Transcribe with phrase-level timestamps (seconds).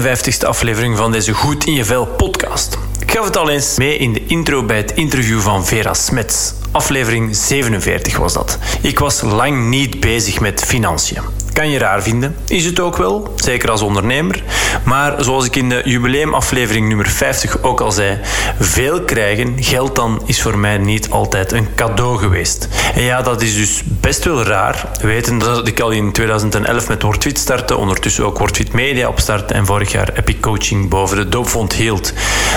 [0.00, 2.78] 52e aflevering van deze Goed in je Vel podcast.
[3.00, 6.54] Ik gaf het al eens mee in de intro bij het interview van Vera Smets.
[6.70, 8.58] Aflevering 47 was dat.
[8.80, 11.22] Ik was lang niet bezig met financiën.
[11.52, 14.42] Kan je raar vinden, is het ook wel, zeker als ondernemer.
[14.84, 18.18] Maar zoals ik in de jubileumaflevering nummer 50 ook al zei,
[18.60, 22.68] veel krijgen, geld dan, is voor mij niet altijd een cadeau geweest.
[22.94, 24.90] En ja, dat is dus best wel raar.
[25.00, 29.66] Weten dat ik al in 2011 met WordFit startte, ondertussen ook WordFit Media opstartte en
[29.66, 32.12] vorig jaar Epic Coaching boven de doopvond hield.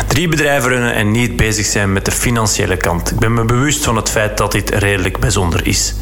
[0.08, 3.12] Drie bedrijven runnen en niet bezig zijn met de financiële kant.
[3.12, 5.96] Ik ben me bewust van het feit dat dit redelijk bijzonder is.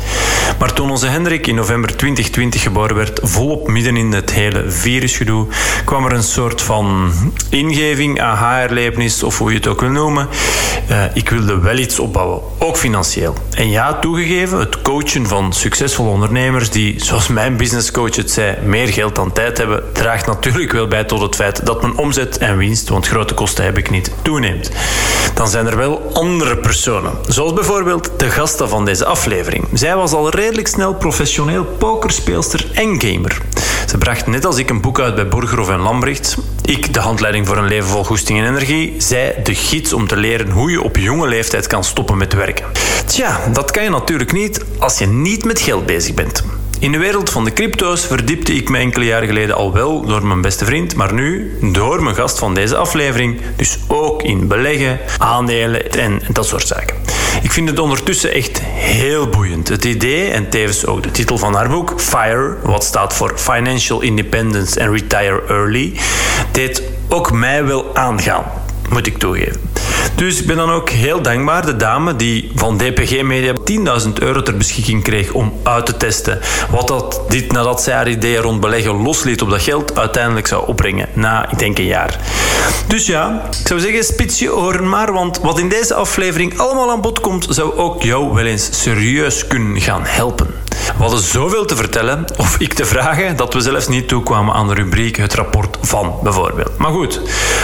[0.60, 5.48] Maar toen onze Hendrik in november 2020 geboren werd, volop midden in het hele virusgedoe,
[5.86, 7.12] kwam er een soort van
[7.50, 10.28] ingeving, aha-erlevenis of hoe je het ook wil noemen.
[10.90, 13.34] Uh, ik wilde wel iets opbouwen, ook financieel.
[13.52, 18.88] En ja, toegegeven, het coachen van succesvolle ondernemers die, zoals mijn businesscoach het zei, meer
[18.88, 22.58] geld dan tijd hebben, draagt natuurlijk wel bij tot het feit dat mijn omzet en
[22.58, 24.72] winst, want grote kosten heb ik niet, toeneemt.
[25.34, 29.68] Dan zijn er wel andere personen, zoals bijvoorbeeld de gasten van deze aflevering.
[29.74, 33.42] Zij was al redelijk snel professioneel pokerspeelster en gamer.
[33.88, 36.38] Ze bracht net als ik een boek uit bij Burgerhof en Lambrecht.
[36.70, 38.94] Ik de handleiding voor een leven vol goesting en energie.
[38.98, 42.66] Zij de gids om te leren hoe je op jonge leeftijd kan stoppen met werken.
[43.06, 46.44] Tja, dat kan je natuurlijk niet als je niet met geld bezig bent.
[46.80, 50.26] In de wereld van de crypto's verdiepte ik me enkele jaren geleden al wel door
[50.26, 55.00] mijn beste vriend, maar nu door mijn gast van deze aflevering, dus ook in beleggen,
[55.18, 56.96] aandelen en dat soort zaken.
[57.42, 58.59] Ik vind het ondertussen echt
[58.90, 59.68] heel boeiend.
[59.68, 64.02] Het idee en tevens ook de titel van haar boek, FIRE, wat staat voor Financial
[64.02, 65.94] Independence and Retire Early,
[66.52, 68.44] deed ook mij wel aangaan,
[68.90, 69.69] moet ik toegeven.
[70.20, 73.54] Dus ik ben dan ook heel dankbaar de dame die van DPG Media
[74.04, 78.10] 10.000 euro ter beschikking kreeg om uit te testen wat dat dit nadat zij haar
[78.10, 82.20] ideeën rond beleggen losliet op dat geld uiteindelijk zou opbrengen na, ik denk, een jaar.
[82.88, 86.92] Dus ja, ik zou zeggen, spits je oren maar, want wat in deze aflevering allemaal
[86.92, 90.48] aan bod komt, zou ook jou wel eens serieus kunnen gaan helpen.
[90.98, 94.68] We hadden zoveel te vertellen, of ik te vragen, dat we zelfs niet toekwamen aan
[94.68, 96.78] de rubriek het rapport van, bijvoorbeeld.
[96.78, 97.22] Maar goed,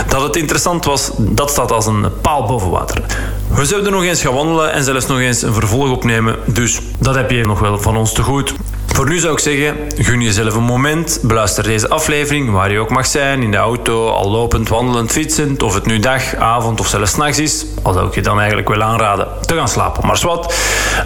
[0.07, 3.01] dat het interessant was, dat staat als een paal boven water.
[3.49, 7.15] We zouden nog eens gaan wandelen en zelfs nog eens een vervolg opnemen, dus dat
[7.15, 8.53] heb je nog wel van ons te goed.
[8.85, 12.89] Voor nu zou ik zeggen, gun jezelf een moment, beluister deze aflevering waar je ook
[12.89, 16.87] mag zijn, in de auto, al lopend, wandelend, fietsend, of het nu dag, avond of
[16.87, 20.07] zelfs nachts is, al zou ik je dan eigenlijk wel aanraden te gaan slapen.
[20.07, 20.55] Maar wat,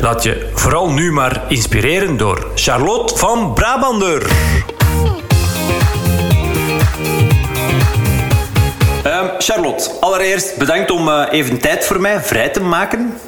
[0.02, 4.28] laat je vooral nu maar inspireren door Charlotte van Brabander.
[9.42, 13.20] Charlotte, allereerst bedankt om uh, even tijd voor mij vrij te maken.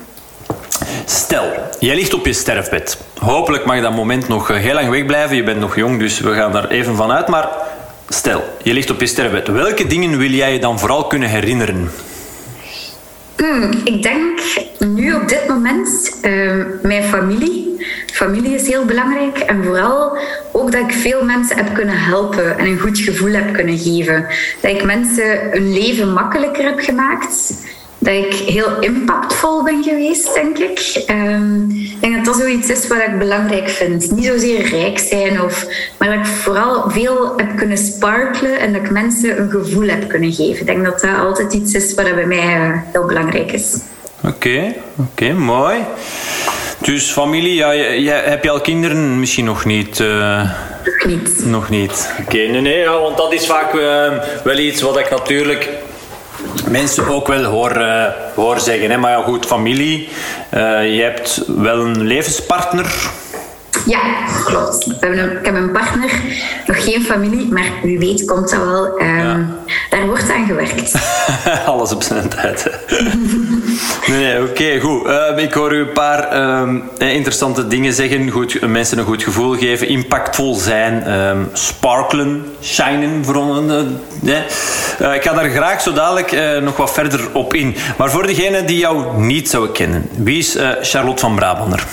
[1.06, 2.98] Stel, jij ligt op je sterfbed.
[3.20, 5.36] Hopelijk mag dat moment nog eh, heel lang wegblijven.
[5.36, 7.28] Je bent nog jong, dus we gaan daar even van uit.
[7.28, 7.50] Maar
[8.10, 9.48] stel, je ligt op je sterfbed.
[9.48, 11.92] Welke dingen wil jij je dan vooral kunnen herinneren?
[13.41, 14.40] Hmm, ik denk
[14.79, 17.85] nu op dit moment uh, mijn familie.
[18.13, 20.18] Familie is heel belangrijk en vooral
[20.52, 24.25] ook dat ik veel mensen heb kunnen helpen en een goed gevoel heb kunnen geven.
[24.62, 27.53] Dat ik mensen hun leven makkelijker heb gemaakt
[28.03, 31.03] dat ik heel impactvol ben geweest, denk ik.
[31.09, 34.12] Um, ik denk dat dat zoiets is wat ik belangrijk vind.
[34.12, 35.66] Niet zozeer rijk zijn, of,
[35.97, 40.09] maar dat ik vooral veel heb kunnen sparkelen en dat ik mensen een gevoel heb
[40.09, 40.59] kunnen geven.
[40.59, 43.78] Ik denk dat dat altijd iets is wat bij mij uh, heel belangrijk is.
[44.23, 45.78] Oké, oké, mooi.
[46.78, 47.56] Dus familie,
[48.01, 49.19] ja, heb je al kinderen?
[49.19, 50.00] Misschien nog niet.
[50.00, 50.51] Uh...
[50.83, 51.45] Nog niet.
[51.45, 52.13] Nog niet.
[52.19, 54.12] Oké, nee, nee, ja, want dat is vaak uh,
[54.44, 55.69] wel iets wat ik natuurlijk
[56.70, 58.06] mensen ook wel hoor, uh,
[58.36, 58.90] hoor zeggen.
[58.92, 58.98] Hè?
[58.98, 60.10] Maar ja, goed, familie.
[60.54, 62.92] Uh, je hebt wel een levenspartner.
[63.86, 64.00] Ja,
[64.46, 64.86] klopt.
[64.86, 66.12] We hebben een, ik heb een partner,
[66.66, 69.02] nog geen familie, maar wie weet komt dat wel.
[69.02, 69.56] Um,
[69.90, 70.96] Daar wordt aan gewerkt.
[71.66, 72.70] Alles op zijn tijd.
[74.07, 75.06] nee, oké, goed.
[75.06, 76.38] Uh, ik hoor u een paar
[77.00, 78.30] uh, interessante dingen zeggen.
[78.30, 83.25] Goed, mensen een goed gevoel geven, impactvol zijn, um, sparklen, shinen.
[83.25, 87.75] Voor, uh, ik ga daar graag zo dadelijk nog wat verder op in.
[87.98, 91.86] Maar voor degenen die jou niet zouden kennen, wie is Charlotte van Brabander?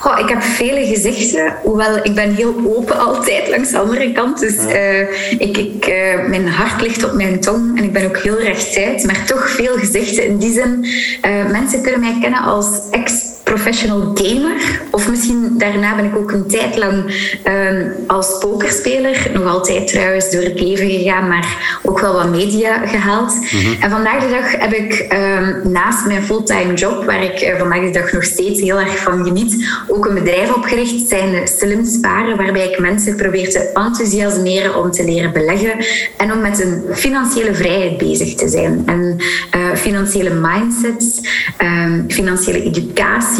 [0.00, 4.40] Goh, ik heb vele gezichten, hoewel ik ben heel open altijd langs de andere kant.
[4.40, 5.00] Dus uh,
[5.40, 9.04] ik, ik, uh, mijn hart ligt op mijn tong en ik ben ook heel rechtuit,
[9.04, 10.24] maar toch veel gezichten.
[10.24, 13.12] In die zin, uh, mensen kunnen mij kennen als ex
[13.48, 14.80] professional gamer.
[14.90, 16.96] Of misschien daarna ben ik ook een tijd lang
[17.42, 22.86] ehm, als pokerspeler, nog altijd trouwens, door het leven gegaan, maar ook wel wat media
[22.86, 23.34] gehaald.
[23.34, 23.82] Mhm.
[23.82, 27.80] En vandaag de dag heb ik ehm, naast mijn fulltime job, waar ik uh, vandaag
[27.80, 32.36] de dag nog steeds heel erg van geniet, ook een bedrijf opgericht, zijn Slim Sparen,
[32.36, 35.84] waarbij ik mensen probeer te enthousiasmeren om te leren beleggen
[36.16, 38.82] en om met een financiële vrijheid bezig te zijn.
[38.86, 39.16] En
[39.56, 41.20] uh, financiële mindsets,
[41.62, 43.37] um, financiële educatie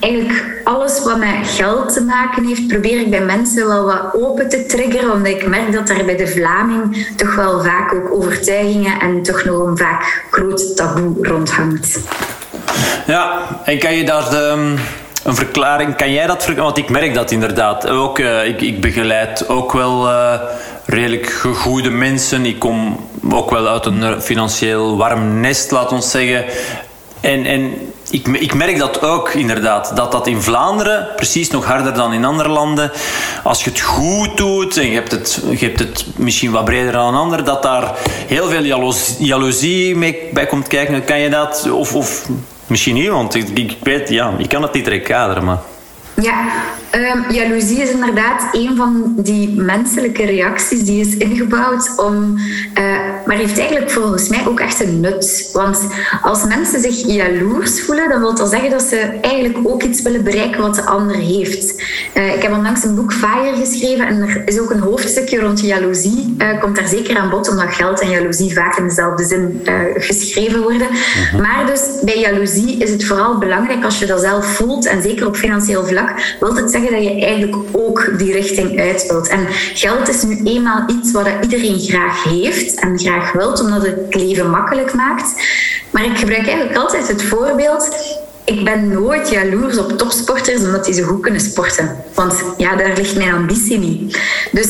[0.00, 4.48] Eigenlijk alles wat met geld te maken heeft, probeer ik bij mensen wel wat open
[4.48, 9.00] te triggeren, omdat ik merk dat daar bij de Vlaming toch wel vaak ook overtuigingen
[9.00, 12.00] en toch nog een vaak groot taboe rondhangt.
[13.06, 14.76] Ja, en kan je daar ehm,
[15.22, 17.88] een verklaring, kan jij dat Want ik merk dat inderdaad.
[17.88, 20.40] Ook, uh, ik, ik, begeleid ook wel uh,
[20.86, 22.46] redelijk goede mensen.
[22.46, 26.44] Ik kom ook wel uit een financieel warm nest, laat ons zeggen.
[27.20, 29.96] En, en ik, ik merk dat ook inderdaad.
[29.96, 32.90] Dat dat in Vlaanderen, precies nog harder dan in andere landen,
[33.42, 36.92] als je het goed doet en je hebt het, je hebt het misschien wat breder
[36.92, 37.94] dan een ander, dat daar
[38.26, 41.04] heel veel jaloezie mee bij komt kijken.
[41.04, 41.70] Kan je dat?
[41.70, 42.28] Of, of
[42.66, 45.71] misschien niet, want ik, ik weet, ja, ik kan het niet recaderen, maar...
[46.22, 46.46] Ja,
[46.94, 52.38] um, jaloezie is inderdaad een van die menselijke reacties die is ingebouwd om,
[52.78, 52.84] uh,
[53.26, 55.50] maar heeft eigenlijk volgens mij ook echt een nut.
[55.52, 55.86] Want
[56.22, 60.24] als mensen zich jaloers voelen, dan wil dat zeggen dat ze eigenlijk ook iets willen
[60.24, 61.82] bereiken wat de ander heeft.
[62.14, 65.60] Uh, ik heb onlangs een boek Fire geschreven en er is ook een hoofdstukje rond
[65.60, 66.34] jaloezie.
[66.38, 70.62] Uh, komt daar zeker aan bod, omdat geld en jaloezie vaak in dezelfde zin geschreven
[70.62, 70.86] worden.
[70.90, 71.42] Mhm.
[71.42, 75.26] Maar dus bij jaloezie is het vooral belangrijk als je dat zelf voelt en zeker
[75.26, 79.28] op financieel vlak wil het zeggen dat je eigenlijk ook die richting uit wilt.
[79.28, 84.14] En geld is nu eenmaal iets wat iedereen graag heeft en graag wilt, omdat het
[84.14, 85.34] leven makkelijk maakt.
[85.90, 87.88] Maar ik gebruik eigenlijk altijd het voorbeeld
[88.44, 91.96] ik ben nooit jaloers op topsporters omdat die zo goed kunnen sporten.
[92.14, 94.18] Want ja, daar ligt mijn ambitie niet.
[94.52, 94.68] Dus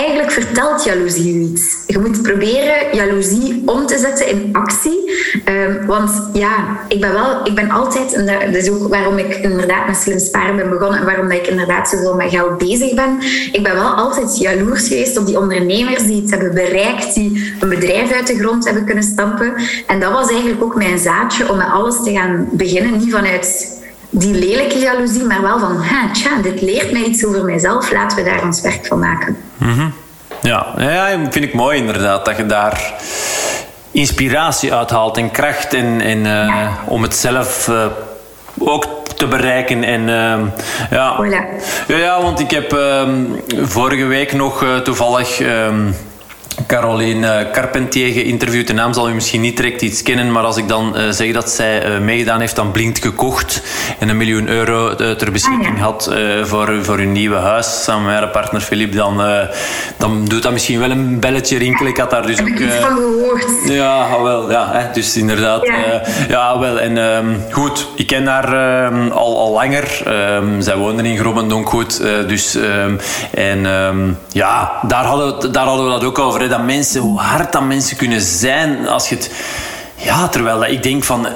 [0.00, 1.76] eigenlijk vertelt jaloezie u iets.
[1.86, 5.12] Je moet proberen jaloezie om te zetten in actie.
[5.44, 9.34] Ehm, want ja, ik ben wel, ik ben altijd, en dat is ook waarom ik
[9.36, 13.18] inderdaad met slim sparen ben begonnen en waarom ik inderdaad zoveel met geld bezig ben.
[13.52, 17.68] Ik ben wel altijd jaloers geweest op die ondernemers die iets hebben bereikt, die een
[17.68, 19.54] bedrijf uit de grond hebben kunnen stampen.
[19.86, 22.98] En dat was eigenlijk ook mijn zaadje om met alles te gaan beginnen.
[22.98, 23.78] Niet vanuit
[24.10, 28.30] die lelijke jaloezie, maar wel van, tja, dit leert mij iets over mijzelf, laten we
[28.30, 29.36] daar ons werk van maken.
[29.56, 29.88] Mhm.
[30.42, 32.92] Ja, ja, vind ik mooi inderdaad, dat je daar
[33.90, 37.86] inspiratie uithaalt en kracht en, en uh, om het zelf uh,
[38.58, 38.84] ook
[39.16, 39.84] te bereiken.
[39.84, 40.38] En, uh,
[40.90, 41.24] ja.
[41.24, 41.46] ja.
[41.96, 43.24] ja, want ik heb ehm,
[43.62, 45.90] vorige week nog uh, toevallig ehm,
[46.66, 48.66] Caroline Carpentier geïnterviewd.
[48.66, 51.32] De naam zal u misschien niet direct iets kennen, maar als ik dan uh, zeg
[51.32, 53.62] dat zij uh, meegedaan heeft aan Blind gekocht
[53.98, 58.04] en een miljoen euro uh, ter beschikking ah, had voor, voor hun nieuwe huis samen
[58.04, 59.22] met haar partner Philippe, dan,
[59.96, 61.90] dan doet dat misschien wel een belletje rinkelen.
[61.90, 62.58] Ik had daar dus Heb ook...
[62.58, 63.46] Ik van gehoord.
[63.64, 65.66] Ja, ah, wel, ja hè, dus inderdaad.
[65.66, 66.80] Ja, ja wel.
[66.80, 70.02] En um, goed, ik ken haar um, al, al langer.
[70.34, 71.98] Um, zij woonde in Grobbendonk goed.
[72.28, 72.58] dus,
[73.34, 73.66] en
[74.28, 77.96] ja, daar hadden, daar hadden we dat ook over dat mensen, hoe hard dat mensen
[77.96, 79.30] kunnen zijn als je het...
[79.94, 81.26] Ja, terwijl ik denk van...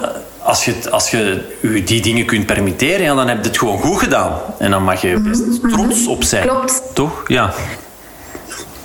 [0.42, 1.44] Als je, als je
[1.85, 4.33] die dingen kunt permitteren, ja, dan heb je het gewoon goed gedaan.
[4.59, 5.73] En dan mag je best mhm.
[5.73, 6.49] trots op zijn.
[6.49, 6.83] Klopt.
[6.92, 7.23] Toch?
[7.26, 7.52] Ja.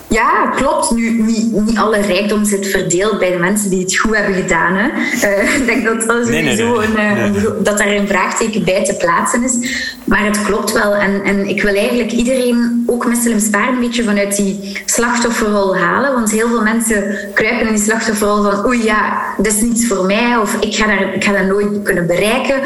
[0.10, 0.92] Ja, klopt.
[0.92, 4.76] Nu, niet, niet alle rijkdom zit verdeeld bij de mensen die het goed hebben gedaan.
[4.76, 4.88] Hè.
[4.88, 9.44] Uh, ik denk dat dat sowieso Een, uh, dat daar een vraagteken bij te plaatsen
[9.44, 9.58] is.
[10.04, 10.96] Maar het klopt wel.
[10.96, 15.78] En, en ik wil eigenlijk iedereen, ook met Slim Sparen, een beetje vanuit die slachtofferrol
[15.78, 16.14] halen.
[16.14, 20.06] Want heel veel mensen kruipen in die slachtofferrol van oei ja, dat is niets voor
[20.06, 20.38] mij.
[20.38, 22.62] Of ik ga, daar, ik ga dat nooit kunnen bereiken.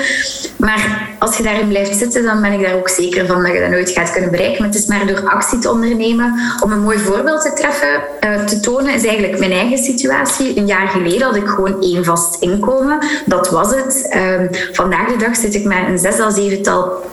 [0.58, 3.60] Maar als je daarin blijft zitten, dan ben ik daar ook zeker van dat je
[3.60, 4.58] dat nooit gaat kunnen bereiken.
[4.58, 6.34] Maar het is maar door actie te ondernemen
[6.64, 10.58] om een mooi voorbeeld te treffen, uh, te tonen, is eigenlijk mijn eigen situatie.
[10.58, 13.06] Een jaar geleden had ik gewoon één vast inkomen.
[13.26, 14.16] Dat was het.
[14.16, 17.04] Uh, vandaag de dag zit ik met een zes à zevental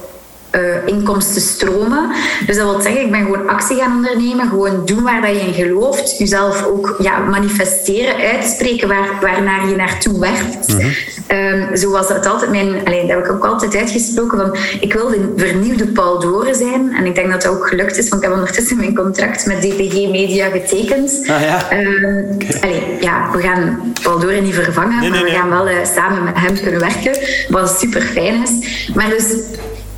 [0.55, 2.11] uh, inkomsten stromen.
[2.47, 5.41] Dus dat wil zeggen, ik ben gewoon actie gaan ondernemen, gewoon doen waar dat je
[5.41, 10.69] in gelooft, jezelf ook ja, manifesteren, uitspreken waar, waarnaar je naartoe werkt.
[10.69, 11.77] Mm -hmm.
[11.77, 15.09] zo was dat altijd mijn, alleen, dat heb ik ook altijd uitgesproken, van ik wil
[15.09, 16.95] de vernieuwde Paul Doren zijn.
[16.95, 19.63] En ik denk dat dat ook gelukt is, want ik heb ondertussen mijn contract met
[19.63, 21.21] DPG Media getekend.
[21.27, 21.73] Ah, ja.
[21.73, 26.35] Uh, ja, we gaan Paul Doren niet vervangen, maar we gaan wel uh, samen met
[26.37, 28.51] hem kunnen werken, wat super fijn is.
[28.95, 29.35] Maar dus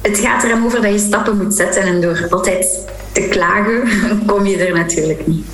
[0.02, 2.78] het gaat er over dat je stappen moet zetten en door altijd
[3.12, 3.88] te klagen
[4.26, 5.44] kom je er natuurlijk niet.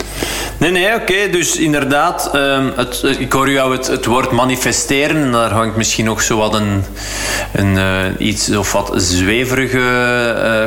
[0.58, 1.30] Nee, nee, oké.
[1.30, 5.16] Dus inderdaad, um, het, ik hoor jou het, het woord manifesteren.
[5.16, 6.84] En daar hangt misschien nog zo wat een,
[7.52, 9.78] een uh, iets of wat zweverige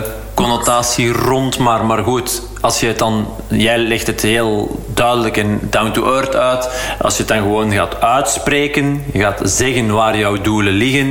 [0.01, 1.57] uh, connotatie rond.
[1.57, 6.13] Maar, maar goed, als je het dan, jij legt het heel duidelijk en down to
[6.13, 6.69] earth uit.
[6.99, 11.07] Als je het dan gewoon gaat uitspreken, je gaat zeggen waar jouw doelen liggen.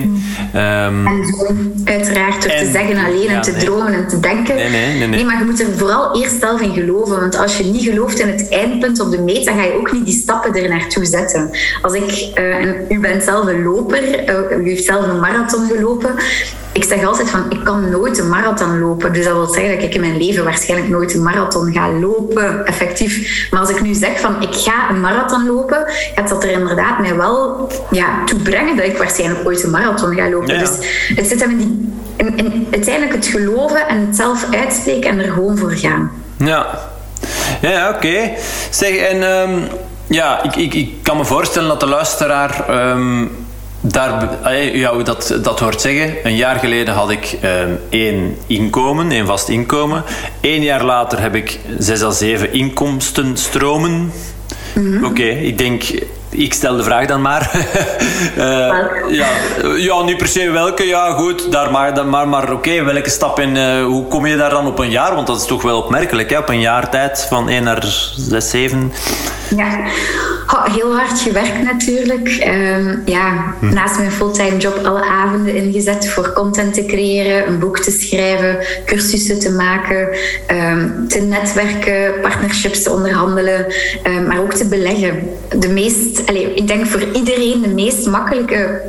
[0.54, 4.54] Um, en doen, uiteraard, door te zeggen alleen en te dromen en te denken.
[4.54, 7.20] Nee, nee, nee, nee, maar je moet er vooral eerst zelf in geloven.
[7.20, 9.92] Want als je niet gelooft in het eindpunt op de meet, dan ga je ook
[9.92, 11.50] niet die stappen er naartoe zetten.
[11.82, 15.66] Als ik, uh, en u bent zelf een loper, uh, u heeft zelf een marathon
[15.66, 16.14] gelopen
[16.72, 19.12] ik zeg altijd van, ik kan nooit een marathon lopen.
[19.12, 22.66] Dus dat wil zeggen dat ik in mijn leven waarschijnlijk nooit een marathon ga lopen,
[22.66, 23.46] effectief.
[23.50, 26.98] Maar als ik nu zeg van, ik ga een marathon lopen, gaat dat er inderdaad
[26.98, 30.58] mij wel ja, toe brengen dat ik waarschijnlijk ooit een marathon ga lopen.
[30.58, 30.70] Dus
[31.14, 35.18] het zit hem in, die, in, in, uiteindelijk het geloven en het zelf uitspreken en
[35.18, 36.10] er gewoon voor gaan.
[36.36, 36.78] Ja,
[37.60, 37.96] ja, oké.
[37.96, 38.36] Okay.
[38.70, 39.68] Zeg, en um,
[40.06, 42.64] ja, ik, ik, ik kan me voorstellen dat de luisteraar...
[42.90, 43.39] Um,
[43.80, 44.28] daar,
[44.72, 46.14] ja, dat, dat hoort zeggen.
[46.22, 50.04] Een jaar geleden had ik um, één inkomen, één vast inkomen.
[50.40, 53.92] Eén jaar later heb ik zes à zeven inkomstenstromen.
[53.92, 54.12] Mm
[54.72, 54.96] -hmm.
[54.96, 55.82] Oké, okay, ik denk
[56.30, 57.50] ik stel de vraag dan maar.
[58.38, 58.44] uh,
[59.08, 59.28] ja,
[59.76, 60.86] ja, niet per se welke.
[60.86, 61.52] Ja, goed.
[61.52, 63.56] Daar maar, maar, maar oké, okay, welke stap in.
[63.56, 65.14] Uh, hoe kom je daar dan op een jaar?
[65.14, 66.38] Want dat is toch wel opmerkelijk, hè?
[66.38, 67.82] Op een jaar tijd van 1 naar
[68.16, 68.92] 6, 7.
[69.56, 69.80] Ja,
[70.72, 72.44] heel hard gewerkt natuurlijk.
[72.46, 73.74] Um, ja, hm.
[73.74, 78.58] naast mijn fulltime job alle avonden ingezet voor content te creëren, een boek te schrijven,
[78.84, 80.08] cursussen te maken,
[80.50, 83.66] um, te netwerken, partnerships te onderhandelen,
[84.06, 85.28] um, maar ook te beleggen.
[85.58, 88.82] De meest ik denk voor iedereen de meest makkelijke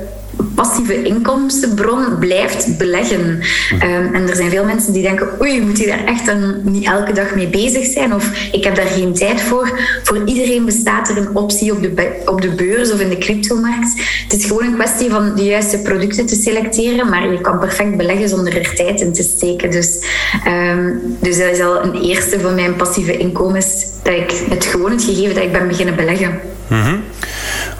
[0.55, 3.39] passieve inkomstenbron blijft beleggen.
[3.73, 6.33] Um, en er zijn veel mensen die denken, oei, moet je daar echt
[6.63, 8.13] niet elke dag mee bezig zijn?
[8.13, 9.79] Of ik heb daar geen tijd voor.
[10.03, 13.93] Voor iedereen bestaat er een optie op de, op de beurs of in de cryptomarkt.
[14.27, 17.97] Het is gewoon een kwestie van de juiste producten te selecteren, maar je kan perfect
[17.97, 19.71] beleggen zonder er tijd in te steken.
[19.71, 19.99] Dus,
[20.47, 24.91] um, dus dat is al een eerste van mijn passieve inkomens, dat ik het gewoon
[24.91, 26.39] het gegeven dat ik ben beginnen beleggen.
[26.67, 27.03] -hmm.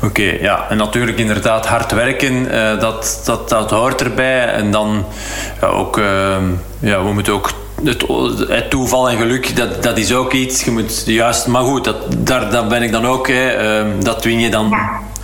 [0.03, 0.69] Oké, okay, ja.
[0.69, 4.45] En natuurlijk inderdaad hard werken, uh, dat, dat, dat hoort erbij.
[4.45, 5.05] En dan
[5.61, 6.35] ja, ook, uh,
[6.79, 7.51] ja, we moeten ook
[7.83, 8.05] het,
[8.47, 10.63] het, toeval en geluk, dat, dat is ook iets.
[10.63, 13.27] Je moet juist, maar goed, dat, daar, daar ben ik dan ook.
[13.27, 14.73] Hè, uh, dat win je dan.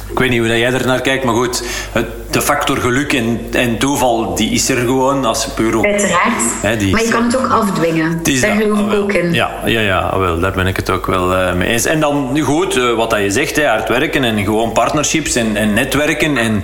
[0.10, 3.48] Ik weet niet hoe jij er naar kijkt, maar goed, het, de factor geluk en,
[3.52, 5.86] en toeval, die is er gewoon als puur op.
[5.86, 6.62] Uiteraard.
[6.92, 8.20] Maar je kan het ook afdwingen.
[8.42, 9.34] Daar geloof ik ook in.
[9.34, 11.86] Ja, ja, ja wel, daar ben ik het ook wel uh, mee eens.
[11.86, 15.56] En dan goed, uh, wat dat je zegt, hè, hard werken en gewoon partnerships en,
[15.56, 16.64] en netwerken en,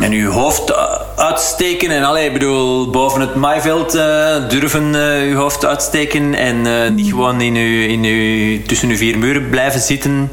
[0.00, 0.74] en je hoofd
[1.16, 1.90] uitsteken.
[1.90, 4.02] En allee, ik bedoel, boven het maaiveld uh,
[4.48, 4.92] durven
[5.28, 9.80] je hoofd uitsteken en niet gewoon in uw, in uw, tussen uw vier muren blijven
[9.80, 10.30] zitten.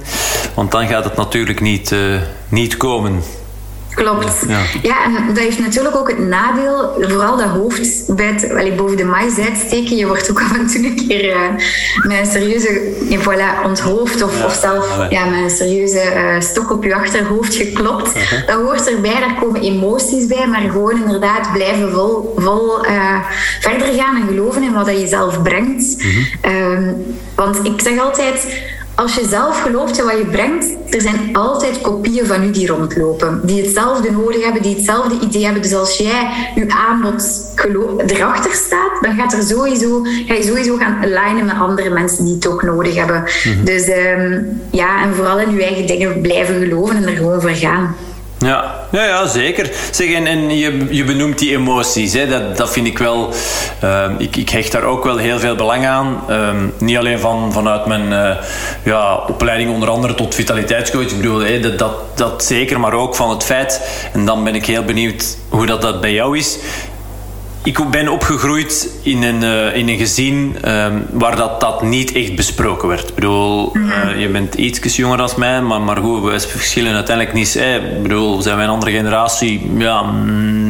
[0.54, 1.96] Want dan gaat het natuurlijk niet,
[2.50, 3.24] niet komen.
[3.96, 4.46] Klopt.
[4.48, 4.62] Ja.
[4.82, 5.04] ja.
[5.06, 9.04] en dat heeft natuurlijk ook het nadeel, vooral dat hoofd bij het, allee, boven de
[9.04, 9.96] mais uitsteken.
[9.96, 11.38] Je wordt ook af en toe een keer uh,
[12.04, 14.46] met een serieuze voilà, onthoofd of, ja.
[14.46, 18.14] of zelf ja, met een serieuze uh, stok op je achterhoofd geklopt.
[18.14, 18.48] -huh.
[18.48, 23.20] Dat hoort erbij, daar komen emoties bij, maar gewoon inderdaad blijven vol, vol uh,
[23.60, 25.96] verder gaan en geloven in wat dat je zelf brengt.
[26.42, 26.72] -huh.
[26.72, 28.48] um, want ik zeg altijd
[28.96, 32.68] als je zelf gelooft in wat je brengt, er zijn altijd kopieën van u die
[32.68, 33.40] rondlopen.
[33.44, 35.62] Die hetzelfde nodig hebben, die hetzelfde idee hebben.
[35.62, 37.24] Dus als jij je aanbod
[38.08, 42.36] erachter staat, dan gaat er sowieso, ga je sowieso gaan alignen met andere mensen die
[42.36, 43.24] het ook nodig hebben.
[43.44, 43.66] Mm-hmm.
[43.66, 47.50] Dus um, ja, en vooral in je eigen dingen blijven geloven en er gewoon voor
[47.50, 47.96] gaan.
[48.46, 49.72] Ja, ja, ja zeker.
[49.92, 52.14] Zeg, en, je, je benoemt die emoties.
[52.14, 52.28] Hè.
[52.28, 53.34] Dat, dat vind ik wel...
[53.84, 56.24] Uh, ik, ik hecht daar ook wel heel veel belang aan.
[56.30, 58.36] Um, niet alleen van, vanuit mijn uh,
[58.84, 61.10] ja, opleiding onder andere tot vitaliteitscoach.
[61.10, 62.80] Ik bedoel, hè, dat, dat, dat zeker.
[62.80, 63.82] Maar ook van het feit...
[64.14, 66.58] En dan ben ik heel benieuwd hoe dat, dat bij jou is
[67.66, 72.36] ik ben opgegroeid in een, uh, in een gezin um, waar dat, dat niet echt
[72.36, 73.10] besproken werd.
[73.10, 74.10] Ik bedoel, mm -hmm.
[74.10, 77.56] uh, je bent iets jonger dan mij, maar, maar goed, we verschillen uiteindelijk niet.
[77.56, 79.72] Eh, ik bedoel, zijn wij een andere generatie?
[79.78, 80.12] Ja,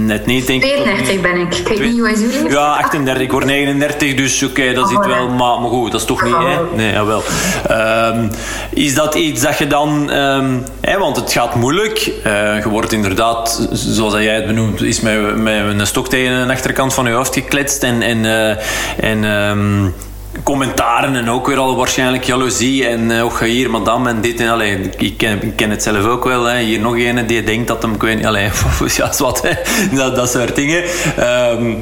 [0.05, 0.75] net niet, denk ik.
[0.75, 1.55] 32 ben ik.
[1.55, 3.23] Ik weet niet hoe Ja, 38.
[3.23, 5.27] Ik word 39, dus oké, okay, dat oh, zit wel.
[5.27, 6.75] Maar, maar goed, dat is toch niet, hè?
[6.75, 7.23] Nee, jawel.
[7.71, 8.29] Um,
[8.73, 10.13] is dat iets dat je dan...
[10.13, 12.11] Um, hè, want het gaat moeilijk.
[12.25, 16.49] Uh, je wordt inderdaad, zoals jij het benoemt, is met, met een stok tegen een
[16.49, 18.49] achterkant van je hoofd gekletst en, en, uh,
[19.11, 19.93] en um,
[20.43, 24.49] commentaren en ook weer al waarschijnlijk jaloezie en uh, ook hier madame en dit en
[24.49, 25.17] allee, ik,
[25.55, 26.59] ken, het zelf ook wel hè.
[26.59, 28.49] hier nog een die denkt dat hem ik weet niet allee,
[28.97, 29.51] ja, wat hè.
[29.95, 30.83] Dat, dat soort dingen
[31.51, 31.81] um,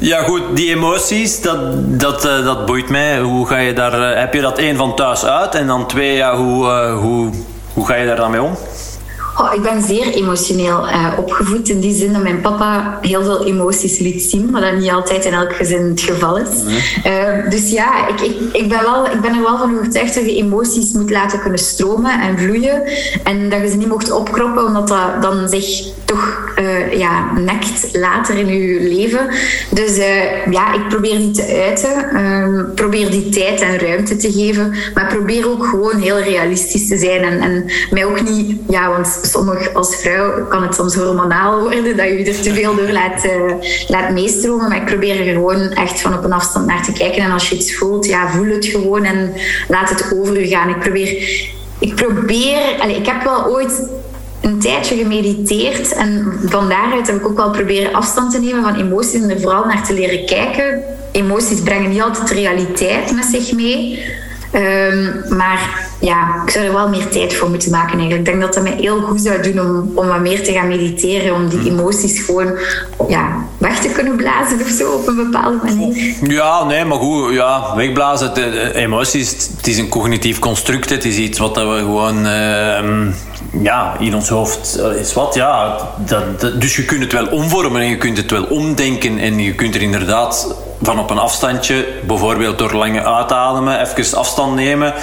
[0.00, 1.60] Ja, goed, die emoties, dat,
[2.00, 3.20] dat, uh, dat boeit mij.
[3.20, 5.54] Hoe ga je daar, heb je dat één van thuis uit?
[5.54, 7.30] En dan twee, ja, hoe, hoe,
[7.72, 8.56] hoe ga je daar dan mee om?
[9.40, 11.68] Oh, ik ben zeer emotioneel uh, opgevoed.
[11.68, 15.24] In die zin dat mijn papa heel veel emoties liet zien, maar dat niet altijd
[15.24, 16.48] in elk gezin het geval is.
[17.06, 20.24] Uh, dus ja, ik, ik, ik, ben wel, ik ben er wel van overtuigd dat
[20.24, 22.82] je emoties moet laten kunnen stromen en vloeien.
[23.24, 27.88] En dat je ze niet mocht opkroppen, omdat dat dan zich toch uh, ja, nekt
[27.92, 29.28] later in je leven.
[29.70, 29.96] Dus
[30.50, 32.10] ja, ik probeer die te uiten.
[32.10, 34.74] Ehm, probeer die tijd en ruimte te geven.
[34.94, 37.22] Maar probeer ook gewoon heel realistisch te zijn.
[37.22, 38.60] En, en mij ook niet...
[38.68, 42.74] Ja, want sommige, als vrouw kan het soms hormonaal worden, dat je er te veel
[42.74, 43.52] door laat, uh,
[43.88, 44.68] laat meestromen.
[44.68, 47.22] Maar ik probeer er gewoon echt van op een afstand naar te kijken.
[47.22, 49.32] En als je iets voelt, ja, voel het gewoon en
[49.68, 50.68] laat het over gaan.
[50.68, 51.08] Ik probeer...
[51.78, 52.88] Ik probeer...
[52.88, 53.88] Ik heb wel ooit
[54.40, 58.74] een tijdje gemediteerd en van daaruit heb ik ook wel proberen afstand te nemen van
[58.74, 60.82] emoties en er vooral naar te leren kijken.
[61.12, 64.04] Emoties brengen niet altijd realiteit met zich mee.
[64.54, 68.18] Um, maar ja, ik zou er wel meer tijd voor moeten maken eigenlijk.
[68.18, 70.68] Ik denk dat dat mij heel goed zou doen om, om wat meer te gaan
[70.68, 71.34] mediteren.
[71.34, 72.58] Om die emoties gewoon
[73.08, 76.14] ja, weg te kunnen blazen of zo op een bepaalde manier.
[76.22, 77.32] Ja, nee, maar goed.
[77.32, 78.34] Ja, wegblazen.
[78.34, 80.90] De, emoties, het is een cognitief construct.
[80.90, 82.26] Het is iets wat we gewoon...
[82.26, 83.08] Uh,
[83.62, 85.76] ja, in ons hoofd is wat, ja.
[85.96, 89.18] Dat, dus je kunt het wel omvormen en je kunt het wel omdenken.
[89.18, 94.54] En je kunt er inderdaad van op een afstandje, bijvoorbeeld door lange uitademen, even afstand
[94.54, 94.94] nemen.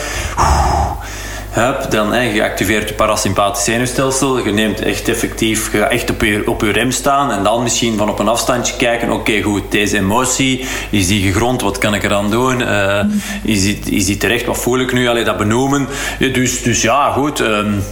[1.50, 4.46] Hup, dan hè, je activeert je parasympathisch zenuwstelsel.
[4.46, 7.32] Je neemt echt effectief, je gaat echt op je, op je rem staan.
[7.32, 9.12] En dan misschien van op een afstandje kijken.
[9.12, 11.62] Oké, goed, deze emotie, is die gegrond?
[11.62, 12.60] Wat kan ik eraan doen?
[12.60, 13.04] Uh,
[13.44, 14.46] is, die, is die terecht?
[14.46, 15.08] Wat voel ik nu?
[15.08, 15.88] Alleen dat benoemen.
[16.20, 17.40] Dus, dus ja, goed.
[17.40, 17.84] Um,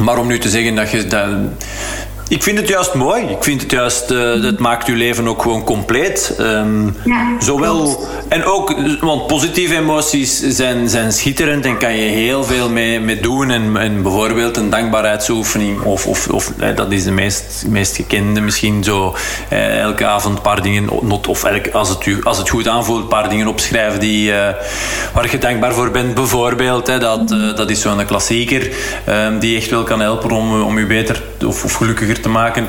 [0.00, 1.06] maar om nu te zeggen dat je...
[1.06, 1.28] Dat,
[2.28, 3.22] ik vind het juist mooi.
[3.22, 6.36] Ik vind het juist, uh, het maakt je leven ook gewoon compleet.
[6.40, 12.44] Um, ja, zowel, en ook, want positieve emoties zijn, zijn schitterend en kan je heel
[12.44, 13.50] veel mee, mee doen.
[13.50, 18.40] En, en bijvoorbeeld een dankbaarheidsoefening, of, of, of eh, dat is de meest, meest gekende
[18.40, 19.16] misschien zo.
[19.48, 20.88] Eh, elke avond een paar dingen,
[21.28, 24.48] of elk, als, het, als het goed aanvoelt, een paar dingen opschrijven die, uh,
[25.12, 26.14] waar je dankbaar voor bent.
[26.14, 28.70] Bijvoorbeeld, hè, dat, uh, dat is zo'n klassieker
[29.08, 32.66] um, die echt wel kan helpen om, om je beter of, of gelukkiger te maken.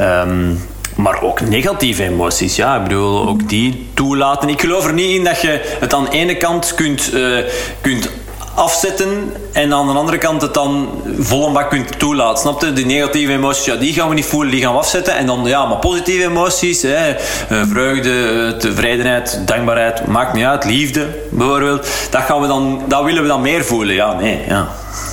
[0.00, 0.58] Um,
[0.96, 2.76] maar ook negatieve emoties, ja.
[2.76, 4.48] Ik bedoel, ook die toelaten.
[4.48, 7.38] Ik geloof er niet in dat je het aan de ene kant kunt, uh,
[7.80, 8.10] kunt
[8.54, 12.38] afzetten en aan de andere kant het dan vol bak kunt toelaten.
[12.38, 12.72] Snap je?
[12.72, 15.16] Die negatieve emoties, ja, die gaan we niet voelen, die gaan we afzetten.
[15.16, 17.14] En dan, ja, maar positieve emoties, hè,
[17.48, 23.28] vreugde, tevredenheid, dankbaarheid, maakt niet uit, liefde bijvoorbeeld, dat, gaan we dan, dat willen we
[23.28, 23.94] dan meer voelen.
[23.94, 24.68] Ja, nee, ja.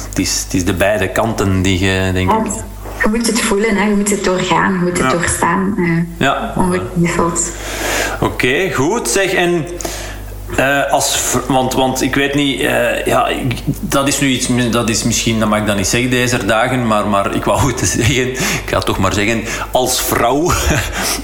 [0.09, 2.51] Het is, het is de beide kanten die je, denk ik
[3.01, 3.89] je moet het voelen, hè.
[3.89, 5.17] je moet het doorgaan, je moet het ja.
[5.17, 5.73] doorstaan.
[5.77, 6.53] Uh, ja.
[6.55, 7.51] Ongetwijfeld.
[8.19, 9.09] Oké, okay, goed.
[9.09, 9.65] Zeg, en...
[10.59, 13.29] Uh, als, want, want ik weet niet, uh, ja,
[13.81, 16.87] dat is nu iets, dat is misschien, dat mag ik dan niet zeggen deze dagen,
[16.87, 20.51] maar, maar ik wou het zeggen, ik ga het toch maar zeggen, als vrouw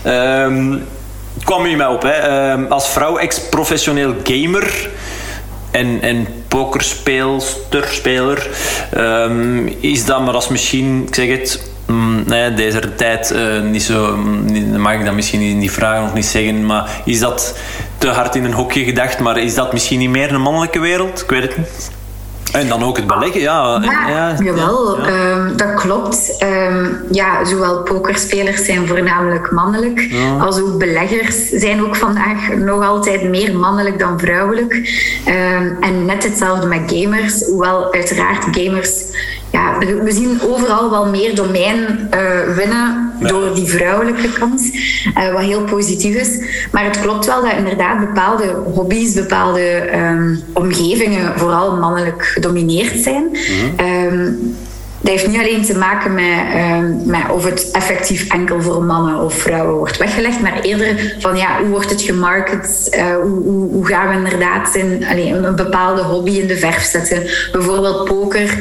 [0.06, 0.84] um,
[1.44, 4.90] kwam je mij op, hè, um, als vrouw ex-professioneel gamer
[5.74, 8.50] en, en pokerspeelster,
[8.98, 13.84] um, is dat maar als misschien, ik zeg het, mm, nee, deze tijd uh, niet
[13.84, 17.58] zo, niet, mag ik dat misschien niet vragen of niet zeggen, maar is dat
[17.98, 21.22] te hard in een hokje gedacht, maar is dat misschien niet meer een mannelijke wereld?
[21.22, 21.92] Ik weet het niet.
[22.54, 23.80] En dan ook het beleggen, ja.
[23.82, 25.32] Ja, ja jawel, ja.
[25.32, 26.44] Um, dat klopt.
[26.44, 33.30] Um, ja, zowel pokerspelers zijn voornamelijk mannelijk, als ook beleggers zijn ook vandaag nog altijd
[33.30, 34.74] meer mannelijk dan vrouwelijk.
[35.28, 39.04] Um, en net hetzelfde met gamers, hoewel uiteraard gamers
[39.52, 44.62] ja, we zien overal wel meer domein uh, winnen door die vrouwelijke kant,
[45.18, 46.40] uh, wat heel positief is.
[46.72, 53.24] Maar het klopt wel dat inderdaad bepaalde hobby's, bepaalde um, omgevingen vooral mannelijk gedomineerd zijn.
[53.24, 53.36] Mm
[53.78, 53.86] -hmm.
[54.20, 54.56] um,
[55.04, 56.24] dat heeft niet alleen te maken met,
[56.56, 61.36] uh, met of het effectief enkel voor mannen of vrouwen wordt weggelegd, maar eerder van
[61.36, 62.88] ja, hoe wordt het gemarket?
[62.98, 67.24] Uh, hoe, hoe, gaan we inderdaad een bepaalde hobby in de verf zetten?
[67.52, 68.58] Bijvoorbeeld poker.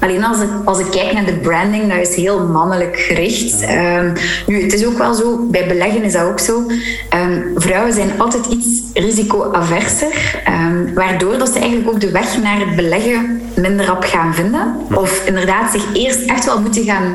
[0.00, 3.62] Alleen als ik, als ik kijk naar de branding, dat is heel mannelijk gericht.
[3.62, 4.12] Um,
[4.46, 6.66] nu, het is ook wel zo, bij beleggen is dat ook zo.
[7.14, 12.58] Um, vrouwen zijn altijd iets risicoaverser, um, waardoor dat ze eigenlijk ook de weg naar
[12.58, 14.76] het beleggen minder op gaan vinden.
[14.94, 17.14] Of inderdaad zich eerst echt wel moeten gaan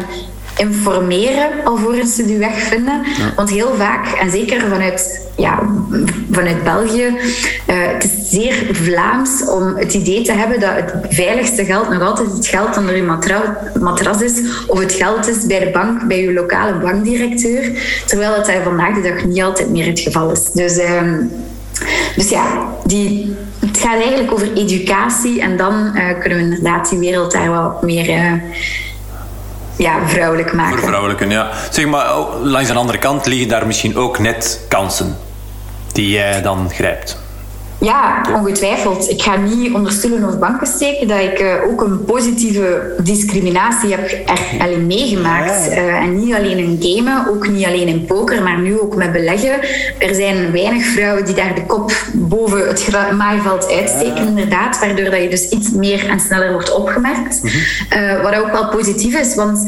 [0.57, 3.01] informeren alvorens ze die weg vinden.
[3.35, 5.59] Want heel vaak, en zeker vanuit, ja,
[6.31, 7.13] vanuit België, uh,
[7.67, 12.31] het is zeer Vlaams om het idee te hebben dat het veiligste geld nog altijd
[12.31, 16.21] het geld onder je matra matras is of het geld is bij de bank, bij
[16.21, 17.71] je lokale bankdirecteur.
[18.05, 20.51] Terwijl dat vandaag de dag niet altijd meer het geval is.
[20.51, 20.77] Dus...
[20.77, 21.01] Uh,
[22.15, 26.99] dus ja, die, het gaat eigenlijk over educatie en dan uh, kunnen we inderdaad die
[26.99, 28.33] wereld daar wat meer uh,
[29.77, 30.79] ja, vrouwelijk maken.
[30.79, 31.51] Vervrouwelijken, ja.
[31.71, 35.17] Zeg maar, oh, langs de andere kant liggen daar misschien ook net kansen
[35.91, 37.25] die jij dan grijpt.
[37.79, 39.09] Ja, ongetwijfeld.
[39.09, 43.89] Ik ga niet onder stoelen of banken steken dat ik uh, ook een positieve discriminatie
[43.89, 45.69] heb er, alleen meegemaakt.
[45.69, 49.11] Uh, en niet alleen in gamen, ook niet alleen in poker, maar nu ook met
[49.11, 49.61] beleggen.
[49.99, 54.79] Er zijn weinig vrouwen die daar de kop boven het maaiveld uitsteken, inderdaad.
[54.79, 57.41] Waardoor dat je dus iets meer en sneller wordt opgemerkt.
[57.43, 59.67] uh, wat ook wel positief is, want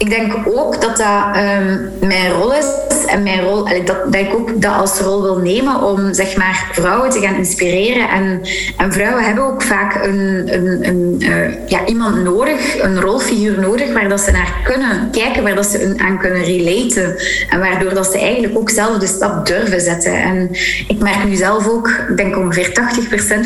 [0.00, 2.66] ik denk ook dat dat um, mijn rol is
[3.06, 6.70] en mijn rol, dat, dat ik ook dat als rol wil nemen om zeg maar,
[6.72, 8.08] vrouwen te gaan inspireren.
[8.08, 8.40] En,
[8.76, 13.92] en vrouwen hebben ook vaak een, een, een uh, ja, iemand nodig, een rolfiguur nodig,
[13.92, 17.16] waar dat ze naar kunnen kijken, waar dat ze aan kunnen relaten.
[17.48, 20.22] En waardoor dat ze eigenlijk ook zelf de stap durven zetten.
[20.22, 20.50] En
[20.88, 22.72] ik merk nu zelf ook, ik denk ongeveer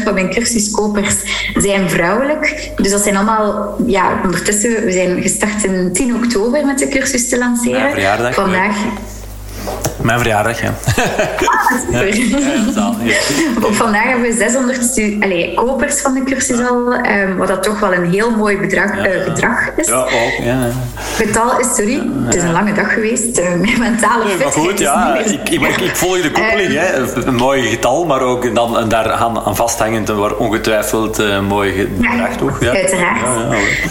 [0.00, 1.16] 80% van mijn cursuskopers
[1.54, 2.70] zijn vrouwelijk.
[2.76, 6.88] Dus dat zijn allemaal, ja, ondertussen, we zijn gestart in 10 oktober oktober met de
[6.88, 8.34] cursus te lanceren.
[8.34, 8.76] Vandaag.
[10.02, 10.74] Mijn verjaardag, ja.
[11.94, 13.14] Ah, ja,
[13.70, 17.92] Vandaag hebben we 600 allez, kopers van de cursus al, um, wat dat toch wel
[17.92, 19.86] een heel mooi bedrag, uh, gedrag is.
[19.86, 20.32] Ja, ook.
[20.42, 20.68] Ja.
[21.14, 23.38] Getal is, sorry, het is een lange dag geweest.
[23.38, 25.18] Uh, mijn mentale fitheid goed, ja.
[25.18, 26.72] Ik, ik, ik, volg de koppeling.
[26.72, 27.26] Uh, hè.
[27.26, 31.88] Een mooi getal, maar ook dan, en daar aan, aan vasthangend een ongetwijfeld uh, mooi
[31.96, 32.60] bedrag, toch?
[32.60, 33.26] Ja, uiteraard.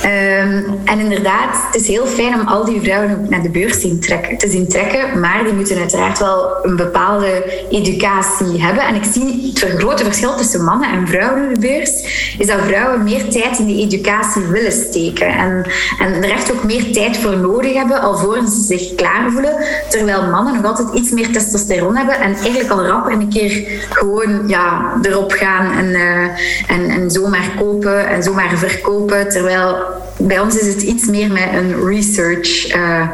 [0.06, 3.80] Um, en inderdaad, het is heel fijn om al die vrouwen naar de beurs te
[3.80, 8.84] zien trekken, te zien trekken maar die moeten uiteraard wel een bepaalde educatie hebben.
[8.84, 11.92] En ik zie het grote verschil tussen mannen en vrouwen in de beurs,
[12.38, 15.28] is dat vrouwen meer tijd in die educatie willen steken.
[15.28, 15.66] En,
[16.00, 19.56] en er echt ook meer tijd voor nodig hebben, alvorens ze zich klaar voelen.
[19.90, 24.48] Terwijl mannen nog altijd iets meer testosteron hebben en eigenlijk al rapper een keer gewoon
[24.48, 26.24] ja, erop gaan en, uh,
[26.68, 29.30] en, en zomaar kopen en zomaar verkopen.
[29.30, 29.78] Terwijl
[30.18, 33.08] bij ons is het iets meer met een research uh,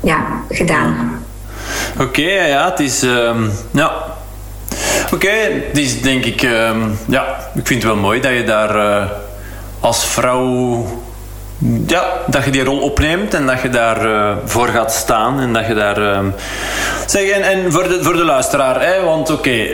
[0.00, 1.19] ja, gedaan.
[2.00, 3.02] Oké, ja, het is.
[3.02, 3.92] Um, ja.
[5.12, 5.30] Oké,
[5.68, 6.42] het is denk ik.
[6.42, 9.10] Um, ja, ik vind het wel mooi dat je daar uh,
[9.80, 10.86] als vrouw.
[11.86, 15.52] Ja, dat je die rol opneemt en dat je daar uh, voor gaat staan en
[15.52, 16.16] dat je daar.
[16.16, 16.34] Um,
[17.06, 19.66] zeg, en, en voor, de, voor de luisteraar, hè, want oké.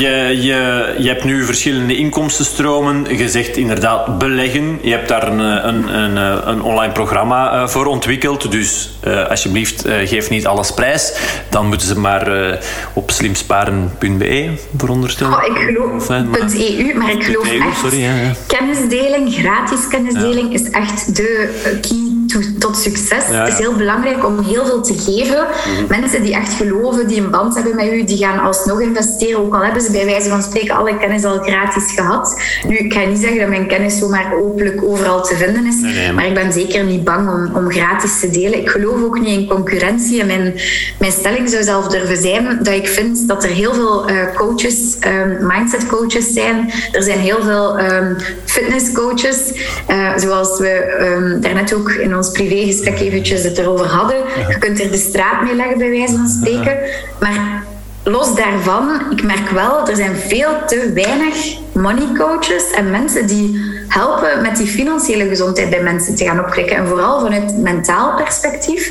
[0.00, 3.16] Je, je, je hebt nu verschillende inkomstenstromen.
[3.16, 4.78] Je zegt inderdaad beleggen.
[4.82, 6.16] Je hebt daar een, een, een,
[6.48, 8.50] een online programma uh, voor ontwikkeld.
[8.50, 11.12] Dus uh, alsjeblieft, uh, geef niet alles prijs.
[11.48, 12.58] Dan moeten ze maar
[12.92, 15.36] op slimsparen.be veronderstellen.
[15.36, 17.78] Oh, ik geloof .eu, maar ik geloof echt.
[17.78, 18.32] Sorry, ja, ja.
[18.46, 22.11] Kennisdeling, gratis kennisdeling, is echt de key
[22.58, 23.24] tot succes.
[23.26, 25.46] Het is heel belangrijk om heel veel te geven.
[25.46, 26.00] Mhm.
[26.00, 29.38] Mensen die echt geloven, die een band hebben met u, die gaan alsnog investeren.
[29.38, 32.42] Ook al hebben ze bij wijze van spreken alle kennis al gratis gehad.
[32.68, 35.80] Nu, ik ga niet zeggen dat mijn kennis zomaar openlijk overal te vinden is.
[36.14, 36.26] maar...
[36.26, 38.60] ik ben zeker niet bang om, om gratis te delen.
[38.60, 40.20] Ik geloof ook niet in concurrentie.
[40.20, 40.54] En mijn,
[40.98, 44.96] mijn stelling zou zelf durven zijn dat ik vind dat er heel veel uh, coaches,
[45.06, 46.72] um, mindset coaches zijn.
[46.92, 49.52] Er zijn heel veel um, fitness coaches.
[49.90, 54.16] Uh, zoals we um, daarnet ook in ons privégesprek eventjes het erover hadden.
[54.48, 56.78] Je kunt er de straat mee leggen, bij wijze van spreken.
[57.20, 57.64] Maar
[58.04, 63.71] los daarvan, ik merk wel, er zijn veel te weinig money coaches en mensen die
[63.92, 66.76] helpen met die financiële gezondheid bij mensen te gaan opkrikken.
[66.76, 68.90] En vooral vanuit mentaal perspectief.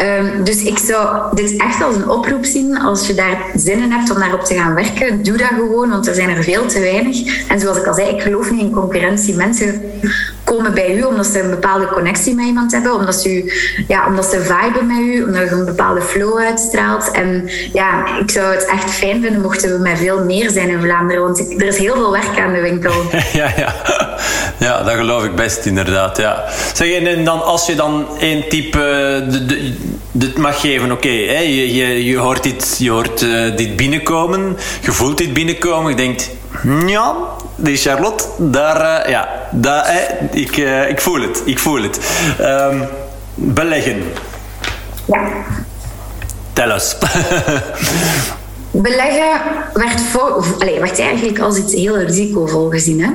[0.00, 2.78] Um, dus ik zou dit echt als een oproep zien.
[2.78, 6.06] Als je daar zin in hebt om daarop te gaan werken, doe dat gewoon, want
[6.06, 7.46] er zijn er veel te weinig.
[7.48, 9.34] En zoals ik al zei, ik geloof niet in concurrentie.
[9.34, 9.82] Mensen
[10.44, 13.52] komen bij u omdat ze een bepaalde connectie met iemand hebben, omdat ze,
[13.88, 17.10] ja, omdat ze viben met u, omdat je een bepaalde flow uitstraalt.
[17.10, 20.80] En ja, ik zou het echt fijn vinden mochten we met veel meer zijn in
[20.80, 22.92] Vlaanderen, want er is heel veel werk aan de winkel.
[23.40, 23.74] ja, ja.
[24.58, 26.16] Ja, dat geloof ik best inderdaad.
[26.16, 26.44] Ja.
[26.74, 28.78] Zeg, en dan als je dan één type
[29.28, 29.74] de,
[30.12, 34.56] dit mag geven, oké, okay, je, je, je hoort, dit, je hoort uh, dit binnenkomen,
[34.80, 36.30] je voelt dit binnenkomen, je denkt,
[36.86, 37.14] ja,
[37.56, 42.00] die Charlotte, daar, uh, ja, daar, eh, ik, uh, ik voel het, ik voel het.
[42.40, 42.88] Um,
[43.34, 44.02] beleggen.
[45.06, 45.30] Ja.
[48.74, 49.40] Beleggen
[50.78, 53.00] werd, eigenlijk als iets heel risicovol gezien.
[53.00, 53.10] Hè?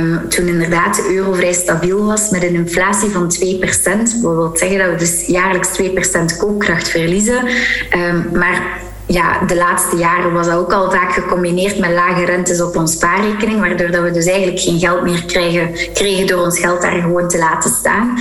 [0.00, 3.42] Um, toen inderdaad de euro vrij stabiel was met een inflatie van 2%.
[3.82, 7.48] Dat wil zeggen dat we dus jaarlijks 2% koopkracht verliezen.
[7.96, 12.62] Um, maar ja, de laatste jaren was dat ook al vaak gecombineerd met lage rentes
[12.62, 16.58] op ons spaarrekening, waardoor dat we dus eigenlijk geen geld meer krijgen, kregen door ons
[16.58, 18.18] geld daar gewoon te laten staan.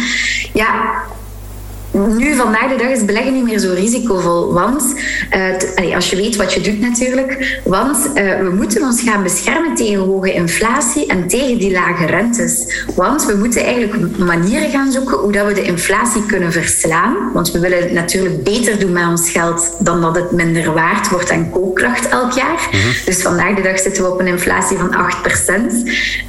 [0.54, 0.94] Ja,
[1.94, 4.54] nu, vandaag de dag, is beleggen niet meer zo risicovol.
[4.54, 4.94] Want,
[5.80, 9.76] uh, als je weet wat je doet natuurlijk, want uh, we moeten ons gaan beschermen
[9.76, 12.86] tegen hoge inflatie en tegen die lage rentes.
[12.96, 17.32] Want we moeten eigenlijk manieren gaan zoeken hoe dat we de inflatie kunnen verslaan.
[17.34, 21.10] Want we willen het natuurlijk beter doen met ons geld dan dat het minder waard
[21.10, 22.68] wordt aan koopkracht elk jaar.
[22.72, 23.06] Mhm.
[23.06, 25.74] Dus vandaag de dag zitten we op een inflatie van 8%.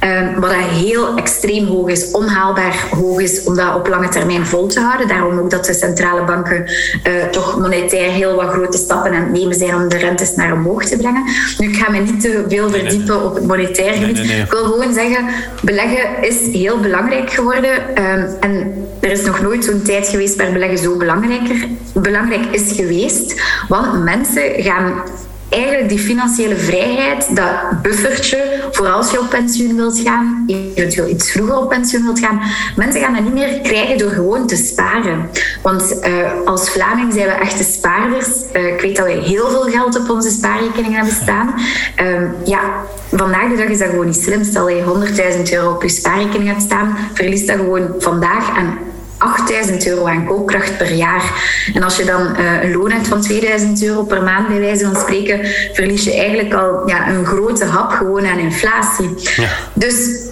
[0.03, 4.67] Uh, wat heel extreem hoog is, onhaalbaar hoog is om dat op lange termijn vol
[4.67, 5.07] te houden.
[5.07, 9.31] Daarom ook dat de centrale banken uh, toch monetair heel wat grote stappen aan het
[9.31, 11.23] nemen zijn om de rentes naar omhoog te brengen.
[11.57, 14.17] Nu, ik ga me niet te veel verdiepen op het monetair gebied.
[14.17, 15.25] ik wil gewoon zeggen,
[15.61, 17.71] beleggen is heel belangrijk geworden.
[17.71, 22.71] Um, en er is nog nooit zo'n tijd geweest waar beleggen zo belangrijker, belangrijk is
[22.71, 23.41] geweest.
[23.67, 24.93] Want mensen gaan
[25.55, 31.31] eigenlijk die financiële vrijheid, dat buffertje, voor als je op pensioen wilt gaan, eventueel iets
[31.31, 32.41] vroeger op pensioen wilt gaan,
[32.75, 35.29] mensen gaan dat niet meer krijgen door gewoon te sparen.
[35.61, 38.27] Want uh, als Vlaming zijn we echte spaarders.
[38.53, 41.53] Uh, ik weet dat wij heel veel geld op onze spaarrekeningen hebben staan.
[42.01, 42.59] Uh, ja,
[43.11, 44.43] vandaag de dag is dat gewoon niet slim.
[44.43, 44.83] Stel je
[45.45, 48.77] 100.000 euro op je spaarrekening hebt staan, verlies dat gewoon vandaag aan
[49.25, 51.23] 8000 euro aan koopkracht per jaar.
[51.73, 54.85] En als je dan uh, een loon hebt van 2000 euro per maand, bij wijze
[54.85, 55.39] van spreken,
[55.73, 59.09] verlies je eigenlijk al ja, een grote hap gewoon aan inflatie.
[59.35, 59.49] Ja.
[59.73, 60.23] Dus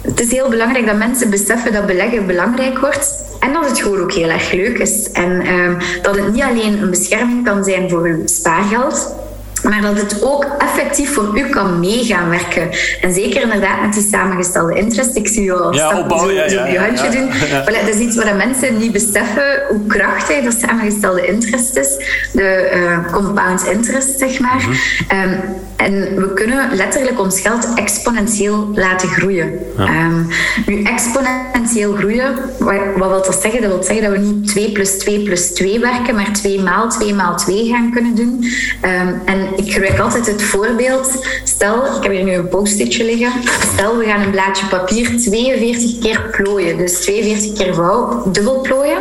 [0.00, 3.20] het is heel belangrijk dat mensen beseffen dat beleggen belangrijk wordt.
[3.40, 5.10] En dat het gewoon ook heel erg leuk is.
[5.12, 9.14] En uh, dat het niet alleen een bescherming kan zijn voor uw spaargeld,
[9.62, 12.70] maar dat het ook effectief voor u kan meegaan werken.
[13.00, 15.16] En zeker inderdaad met die samengestelde interest.
[15.16, 17.30] Ik zie je al ja, stap, zo, ja, ja, je handje doen.
[17.64, 21.96] Voilà, dat is iets wat mensen niet beseffen, hoe krachtig dat samengestelde interest is.
[22.32, 24.64] De uh, compound interest, zeg maar.
[24.66, 24.74] Mm
[25.08, 25.32] -hmm.
[25.32, 25.40] um,
[25.82, 29.52] en we kunnen letterlijk ons geld exponentieel laten groeien.
[29.78, 30.28] Um,
[30.66, 33.62] nu, exponentieel groeien, wat, wat wil dat zeggen?
[33.62, 36.88] Dat wil zeggen dat we niet 2 plus 2 plus 2 werken, maar 2 maal
[36.88, 38.44] 2 maal 2 gaan kunnen doen.
[38.84, 41.26] Um, en ik gebruik altijd het voorbeeld.
[41.44, 43.32] Stel, ik heb hier nu een post-itje liggen.
[43.72, 46.76] Stel, we gaan een blaadje papier 42 keer plooien.
[46.76, 48.98] Dus 42 keer vouw, dubbel plooien.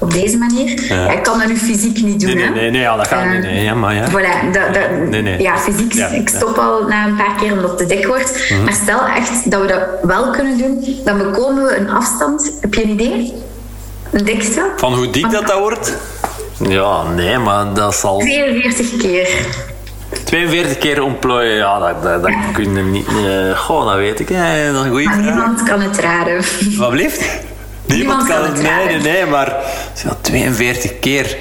[0.00, 0.82] Op deze manier.
[0.88, 1.12] Ja.
[1.12, 2.34] Ik kan dat nu fysiek niet doen.
[2.34, 3.42] Nee, nee, nee, nee ja, dat gaat niet.
[3.42, 4.10] Nee, ja, maar ja.
[4.10, 5.42] Voilà, dat, dat, nee, nee.
[5.42, 5.94] Ja, fysiek.
[5.98, 8.50] Ja, ik stop al na een paar keer omdat het te dik wordt.
[8.50, 8.64] Mhm.
[8.64, 12.52] Maar stel echt dat we dat wel kunnen doen, dan bekomen we een afstand.
[12.60, 13.34] Heb je een idee?
[14.10, 14.70] Een dikste?
[14.76, 15.96] Van hoe dik dat dat wordt?
[16.68, 18.18] Ja, nee, maar dat zal...
[18.18, 19.28] 42 keer.
[20.24, 23.06] 42 keer ontplooien, ja, dat, dat, dat kun je niet...
[23.08, 24.28] Uh, goh, dat weet ik.
[24.28, 25.16] Ja, dat is een vraag.
[25.16, 26.42] Niemand kan het raden.
[26.76, 27.40] Wat blieft?
[27.86, 28.86] Niemand, kan, het, raden.
[28.86, 29.56] Nee, nee, nee, maar
[30.04, 31.36] ja, 42 keer,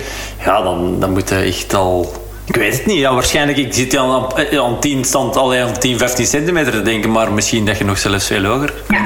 [0.45, 2.26] ja, dan, dan moet je echt al...
[2.47, 2.97] Ik weet het niet.
[2.97, 4.27] Ja, waarschijnlijk, ik zit aan,
[4.59, 7.97] aan 10 stand, alleen aan 10, 15 centimeter te denken, maar misschien dat je nog
[7.97, 8.73] zelfs veel hoger.
[8.89, 9.05] Ja.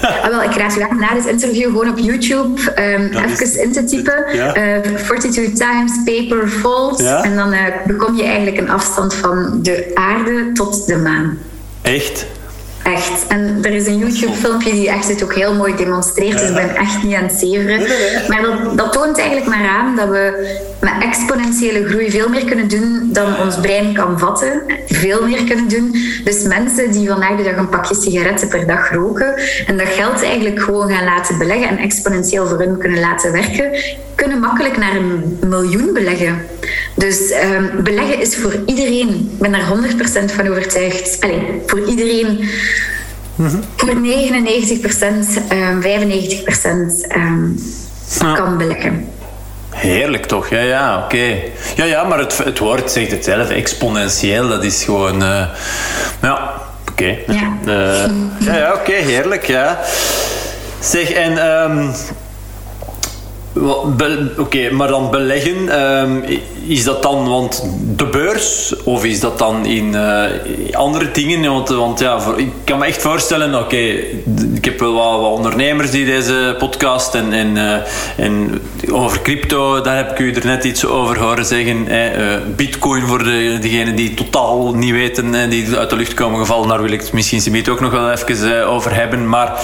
[0.22, 3.72] Ah, wel, ik raad je aan na dit interview gewoon op YouTube um, even in
[3.72, 4.24] te typen.
[4.32, 4.56] Ja.
[4.56, 6.52] Uh, eh, 42 times paper.
[6.96, 7.22] Ja?
[7.22, 11.38] En dan uh, bekom je eigenlijk een afstand van de aarde tot de maan.
[11.82, 12.26] Echt?
[12.94, 13.26] Echt.
[13.26, 16.38] En er is een YouTube-filmpje die echt het ook heel mooi demonstreert.
[16.38, 17.80] Dus ik ben echt niet aan het zeveren.
[18.28, 22.68] Maar dat, dat, toont eigenlijk maar aan dat we met exponentiële groei veel meer kunnen
[22.68, 24.62] doen dan ons brein kan vatten.
[24.86, 25.96] Veel meer kunnen doen.
[26.24, 29.34] Dus mensen die vandaag de dag een pakje sigaretten per dag roken
[29.66, 33.70] en dat geld eigenlijk gewoon gaan laten beleggen en exponentieel voor hun kunnen laten werken,
[34.14, 36.46] kunnen makkelijk naar een miljoen beleggen.
[36.94, 39.30] Dus um, beleggen is voor iedereen.
[39.32, 39.72] Ik ben daar
[40.30, 41.16] 100% van overtuigd.
[41.20, 42.48] Allee, voor iedereen.
[43.76, 47.58] Voor 99 um, 95 um,
[48.34, 49.08] kan beleggen.
[49.70, 50.48] Heerlijk toch?
[50.48, 51.40] Ja, ja, oké.
[51.76, 53.50] Ja, ja, maar het, het woord zegt het zelf.
[53.50, 55.22] Exponentieel, dat is gewoon...
[55.22, 55.44] Uh,
[56.22, 56.52] ja,
[56.90, 56.90] oké.
[56.90, 57.24] Okay.
[57.26, 59.80] Ja, uh, ja, ja oké, heerlijk, ja.
[60.78, 61.46] Zeg, en...
[61.46, 61.94] Um,
[64.36, 66.24] Oké, maar dan beleggen, um,
[66.66, 67.64] is dat dan want
[67.96, 70.24] de beurs of is dat dan in uh,
[70.72, 71.50] andere dingen?
[71.50, 73.76] Want, want ja, ik kan me echt voorstellen, oké,
[74.54, 77.74] ik heb wel wat, ondernemers die deze podcast en, en, uh,
[78.16, 81.88] en over crypto, daar heb ik u er net iets over horen zeggen.
[81.88, 86.40] Eh, Bitcoin voor de, degenen die totaal niet weten en die uit de lucht komen
[86.40, 89.28] gevallen, daar wil ik het misschien ook nog wel even over hebben.
[89.28, 89.60] Maar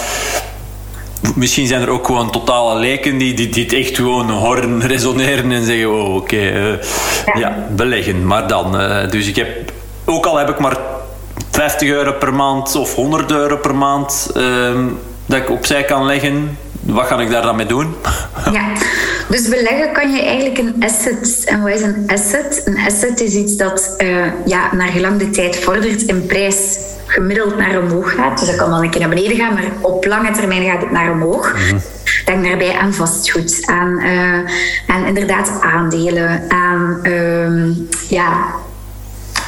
[1.35, 5.51] misschien zijn er ook gewoon totale leken die, die, die het echt gewoon horen resoneren
[5.51, 6.79] en zeggen: Oh, oké, ja.
[7.33, 7.67] ja.
[7.69, 8.25] beleggen.
[8.27, 8.71] Maar dan.
[9.09, 9.71] dus ik heb,
[10.05, 10.77] ook al heb ik maar
[11.51, 14.87] 50 euro per maand of 100 euro per maand ehm,
[15.25, 16.57] dat ik opzij kan leggen.
[16.81, 17.95] Wat ga ik daar dan mee doen?
[18.51, 18.65] Ja,
[19.33, 21.43] dus beleggen kan je eigenlijk een asset.
[21.45, 22.61] En wat is een asset?
[22.65, 27.57] Een asset is iets dat uh, ja, naar gelang de tijd vordert in prijs gemiddeld
[27.57, 28.39] naar omhoog gaat.
[28.39, 30.91] Dus dat kan wel een keer naar beneden gaan, maar op lange termijn gaat het
[30.91, 31.53] naar omhoog.
[31.53, 31.81] Mm
[32.25, 34.39] Denk daarbij aan vastgoed, aan, uh,
[34.87, 37.75] aan inderdaad aandelen, aan uh,
[38.09, 38.45] ja,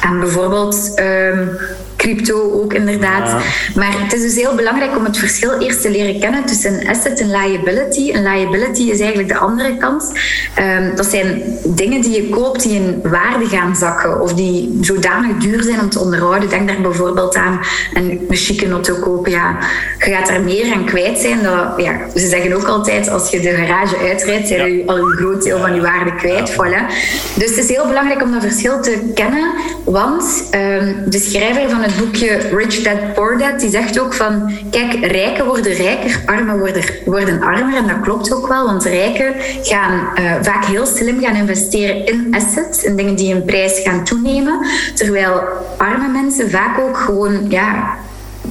[0.00, 1.58] aan bijvoorbeeld um,
[2.06, 3.42] crypto ook inderdaad.
[3.74, 6.88] Maar het is dus heel belangrijk om het verschil eerst te leren kennen tussen een
[6.88, 8.12] asset en liability.
[8.12, 10.12] Een liability is eigenlijk de andere kant.
[10.58, 15.36] Um, dat zijn dingen die je koopt die in waarde gaan zakken of die zodanig
[15.36, 16.48] duur zijn om te onderhouden.
[16.48, 17.60] Denk daar bijvoorbeeld aan
[17.94, 19.30] een, een chique auto kopen.
[19.30, 19.58] Ja,
[19.98, 21.42] je gaat daar meer aan kwijt zijn.
[21.42, 25.16] Dat, ja, ze zeggen ook altijd, als je de garage uitrijdt, zijn je al een
[25.16, 26.52] groot deel van je waarde kwijt.
[26.52, 26.92] Voilà.
[27.34, 29.50] Dus het is heel belangrijk om dat verschil te kennen,
[29.84, 34.52] want um, de schrijver van het boekje Rich Dad Poor Dad, die zegt ook van,
[34.70, 37.76] kijk, rijken worden rijker, armen worden, worden armer.
[37.76, 42.28] En dat klopt ook wel, want rijken gaan uh, vaak heel slim gaan investeren in
[42.30, 44.66] assets, in dingen die in prijs gaan toenemen.
[44.94, 45.42] Terwijl
[45.76, 47.96] arme mensen vaak ook gewoon, ja,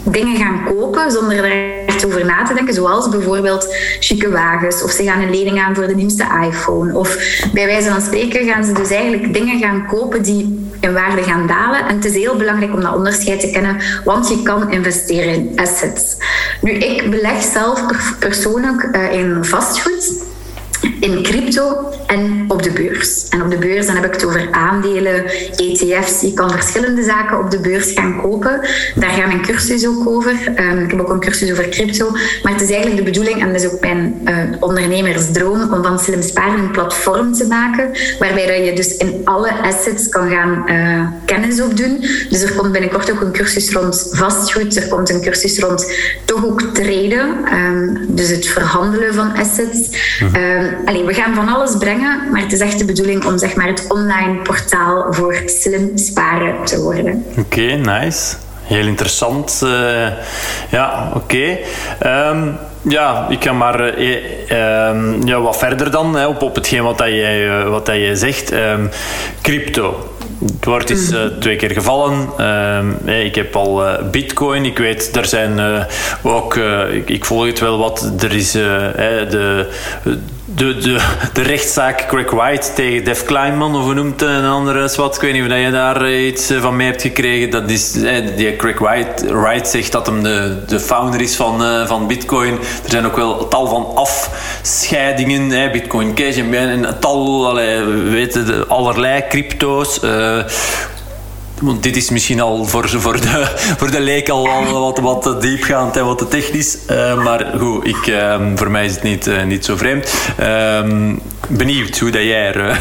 [0.03, 2.73] dingen gaan kopen zonder er echt over na te denken.
[2.73, 4.83] Zoals bijvoorbeeld chique wagens.
[4.83, 6.97] Of ze gaan een lening aan voor de nieuwste iPhone.
[6.97, 7.17] Of
[7.53, 11.47] bij wijze van spreken gaan ze dus eigenlijk dingen gaan kopen die in waarde gaan
[11.47, 11.87] dalen.
[11.87, 15.51] En het is heel belangrijk om dat onderscheid te kennen, want je kan investeren in
[15.55, 16.17] assets.
[16.61, 17.81] Nu, ik beleg zelf
[18.19, 20.33] persoonlijk uh, in vastgoed
[20.99, 23.29] in crypto en op de beurs.
[23.29, 26.21] En op de beurs dan heb ik het over aandelen, ETF's.
[26.21, 28.61] Je kan verschillende zaken op de beurs gaan kopen.
[28.95, 30.31] Daar gaat mijn cursus ook over.
[30.55, 32.11] Um, ik heb ook een cursus over crypto.
[32.43, 35.99] Maar het is eigenlijk de bedoeling, en dat is ook mijn uh, ondernemersdroom, om van
[35.99, 40.63] Slim Sparen een platform te maken waarbij dat je dus in alle assets kan gaan
[40.67, 42.05] uh, kennis opdoen.
[42.29, 44.75] Dus er komt binnenkort ook een cursus rond vastgoed.
[44.75, 45.93] Er komt een cursus rond
[46.25, 47.53] toch ook traden.
[47.53, 49.89] Um, dus het verhandelen van assets.
[50.21, 53.55] Um, Allee, we gaan van alles brengen, maar het is echt de bedoeling om zeg
[53.55, 57.25] maar, het online portaal voor slim sparen te worden.
[57.37, 58.35] Oké, nice.
[58.63, 59.61] Heel interessant.
[59.63, 60.07] Uh,
[60.69, 61.17] ja, oké.
[61.17, 61.51] Okay.
[61.51, 61.59] Um,
[61.99, 64.15] ehm, ja, ik ga maar uh,
[64.51, 68.15] uh, ja, wat verder dan hè, op, op hetgeen wat, dat jij, wat dat jij
[68.15, 68.53] zegt.
[68.53, 68.89] Um,
[69.41, 70.09] crypto.
[70.45, 72.29] Het woord is uh, twee keer gevallen.
[73.05, 74.65] Uh, ik heb al uh, bitcoin.
[74.65, 75.85] Ik weet, er zijn
[76.21, 76.55] ook...
[76.91, 78.11] Ik, ik, volg het wel wat.
[78.19, 79.67] Er is de
[80.45, 80.99] de, de,
[81.33, 85.15] de rechtszaak Craig White tegen Def Kleinman, of hoe noemt een andere swat?
[85.15, 87.49] Ik weet niet of je daar eh, iets eh, van mee hebt gekregen.
[87.49, 91.87] Dat is, eh, die Craig White, Wright zegt dat hem de, de founder is van,
[91.87, 92.53] van Bitcoin.
[92.83, 95.71] Er zijn ook wel tal van afscheidingen.
[95.71, 99.99] Bitcoin Cash en een tal, allee, weten, allerlei crypto's.
[101.61, 104.49] Want dit is misschien al voor, voor, de, voor de leek al,
[105.01, 106.77] wat, diepgaand en wat te technisch.
[106.91, 110.13] Uh, maar goed, ik, uh, voor mij is het niet, uh, niet zo vreemd.
[110.37, 111.15] Ehm,
[111.47, 112.79] benieuwd hoe dat jij er...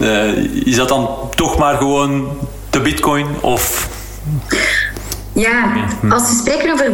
[0.00, 2.38] Eh, is dat dan toch maar gewoon
[2.70, 3.26] de bitcoin?
[3.40, 3.88] Of...
[5.34, 5.72] Ja,
[6.08, 6.90] als we spreken over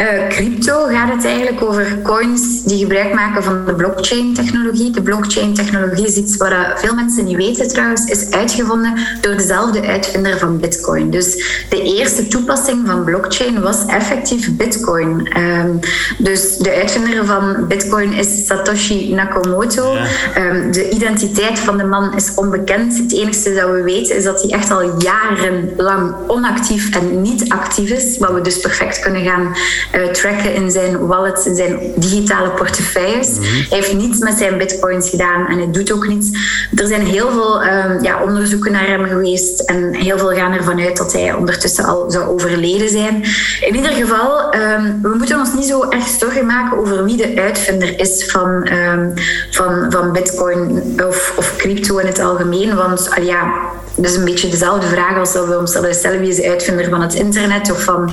[0.00, 4.90] uh, crypto, gaat het eigenlijk over coins die gebruik maken van de blockchain-technologie.
[4.90, 10.38] De blockchain-technologie is iets wat veel mensen niet weten trouwens, is uitgevonden door dezelfde uitvinder
[10.38, 11.10] van Bitcoin.
[11.10, 11.34] Dus
[11.70, 15.38] de eerste toepassing van blockchain was effectief Bitcoin.
[15.38, 15.80] Um,
[16.18, 19.96] dus de uitvinder van Bitcoin is Satoshi Nakamoto.
[20.38, 22.98] Um, de identiteit van de man is onbekend.
[22.98, 27.72] Het enige dat we weten is dat hij echt al jarenlang onactief en niet actief
[27.78, 29.56] is, wat we dus perfect kunnen gaan
[29.94, 33.28] uh, tracken in zijn wallets, in zijn digitale portefeuilles.
[33.28, 33.44] Mhm.
[33.44, 36.30] Hij heeft niets met zijn bitcoins gedaan en hij doet ook niets.
[36.74, 40.80] Er zijn heel veel um, ja, onderzoeken naar hem geweest en heel veel gaan ervan
[40.80, 43.22] uit dat hij ondertussen al zou overleden zijn.
[43.60, 47.40] In ieder geval, um, we moeten ons niet zo erg zorgen maken over wie de
[47.40, 49.12] uitvinder is van, um,
[49.50, 53.52] van, van bitcoin of, of crypto in het algemeen, want uh, ja,
[53.96, 56.88] dat is een beetje dezelfde vraag als dat we ons stellen wie is de uitvinder
[56.88, 58.12] van het internet of van.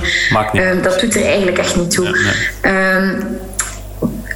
[0.52, 2.18] Uh, dat doet er eigenlijk echt niet toe.
[2.60, 3.20] Ehm,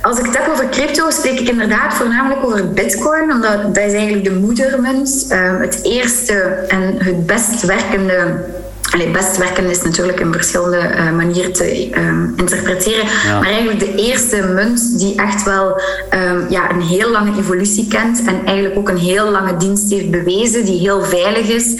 [0.03, 3.93] als ik het heb over crypto, spreek ik inderdaad voornamelijk over Bitcoin, omdat dat is
[3.93, 6.35] eigenlijk de moedermunt, uh, het eerste
[6.69, 8.45] en het best werkende
[8.93, 13.05] Allee, best werken is natuurlijk een verschillende uh, manieren te um, interpreteren.
[13.25, 15.81] Maar eigenlijk de eerste munt die echt wel
[16.15, 20.11] um, ja, een heel lange evolutie kent en eigenlijk ook een heel lange dienst heeft
[20.11, 21.75] bewezen, die heel veilig is.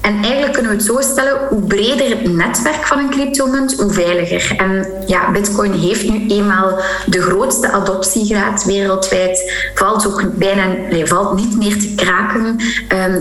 [0.00, 3.92] En eigenlijk kunnen we het zo stellen, hoe breder het netwerk van een cryptomunt, hoe
[3.92, 4.54] veiliger.
[4.56, 9.52] En ja, Bitcoin heeft nu eenmaal de grootste adoptiegraad wereldwijd.
[9.74, 12.44] Valt ook bijna nee, valt niet meer te kraken.
[12.44, 12.58] Um,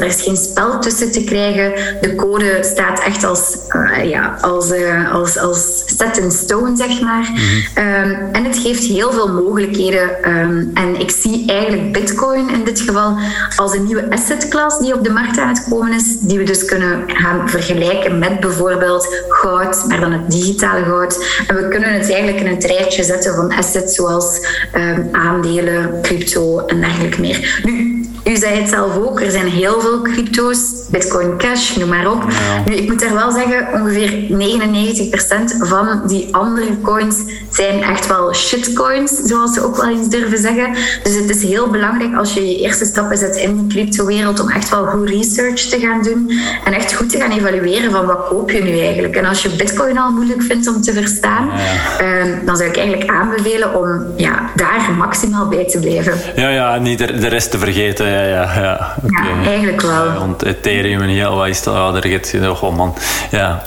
[0.01, 1.73] er is geen spel tussen te krijgen.
[2.01, 7.01] De code staat echt als, uh, ja, als, uh, als, als set in stone, zeg
[7.01, 7.29] maar.
[7.75, 10.37] um, en het geeft heel veel mogelijkheden.
[10.39, 13.17] Um, en ik zie eigenlijk Bitcoin in dit geval
[13.55, 16.43] als een nieuwe asset class die op de markt aan het komen is, die we
[16.43, 21.43] dus kunnen gaan vergelijken met bijvoorbeeld goud, maar dan het digitale goud.
[21.47, 26.65] En we kunnen het eigenlijk in een rijtje zetten van assets zoals um, aandelen, crypto
[26.65, 27.61] en dergelijke meer.
[27.63, 27.96] Nu,
[28.27, 30.59] u zei het zelf ook, er zijn heel veel crypto's,
[30.89, 32.23] Bitcoin Cash, noem maar op.
[32.29, 32.63] Ja.
[32.65, 37.15] Nu, ik moet er wel zeggen, ongeveer 99% van die andere coins
[37.51, 40.73] zijn echt wel shitcoins, zoals ze ook wel eens durven zeggen.
[41.03, 44.49] Dus het is heel belangrijk als je je eerste stappen zet in die cryptowereld om
[44.49, 46.31] echt wel goed research te gaan doen
[46.65, 49.15] en echt goed te gaan evalueren van wat koop je nu eigenlijk.
[49.15, 51.99] En als je Bitcoin al moeilijk vindt om te verstaan, ja.
[51.99, 56.13] eh, dan zou ik eigenlijk aanbevelen om ja, daar maximaal bij te blijven.
[56.35, 58.95] Ja, ja, niet de, de rest te vergeten ja, ja, ja.
[59.03, 59.43] Okay.
[59.43, 60.13] ja eigenlijk wel.
[60.13, 61.75] Want Ethereum en heel wat is dat?
[61.75, 62.95] Oh, daar gaat je man.
[63.31, 63.61] Ja.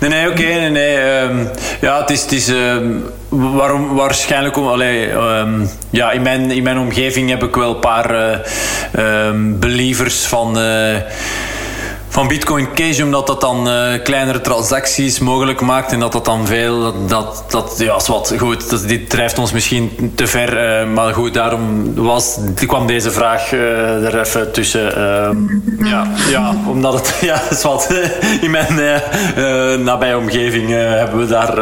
[0.00, 1.20] Nee, nee, oké, okay, nee, nee.
[1.20, 1.48] Um,
[1.80, 6.62] ja, het is, het is um, waarom, waarschijnlijk om, allee, um, ja, in mijn, in
[6.62, 8.14] mijn omgeving heb ik wel een paar
[8.98, 10.58] uh, believers van.
[10.58, 10.96] Uh,
[12.12, 16.46] van Bitcoin Cash, omdat dat dan uh, kleinere transacties mogelijk maakt en dat dat dan
[16.46, 20.92] veel, dat, dat ja, is wat goed, dat, dit drijft ons misschien te ver, uh,
[20.92, 24.82] maar goed, daarom was, kwam deze vraag uh, er even tussen.
[25.78, 27.94] ja, ja, omdat het, ja, is wat,
[28.40, 29.02] in mijn
[29.84, 31.54] nabije omgeving hebben we daar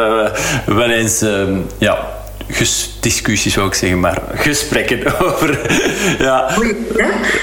[0.65, 1.25] wel eens,
[1.77, 1.97] ja,
[2.99, 5.59] discussies zou ik zeggen, maar gesprekken over.
[6.19, 6.49] ja.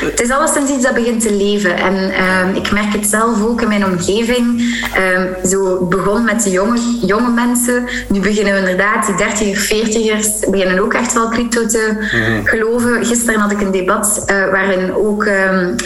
[0.05, 1.77] Het is alleszins iets dat begint te leven.
[1.77, 4.61] En uh, ik merk het zelf ook in mijn omgeving.
[4.99, 7.85] Uh, zo begon met de jonge, jonge mensen.
[8.09, 12.47] Nu beginnen we inderdaad, die 30 40ers beginnen ook echt wel crypto te mm-hmm.
[12.47, 13.07] geloven.
[13.07, 15.77] Gisteren had ik een debat uh, waarin ook ehm,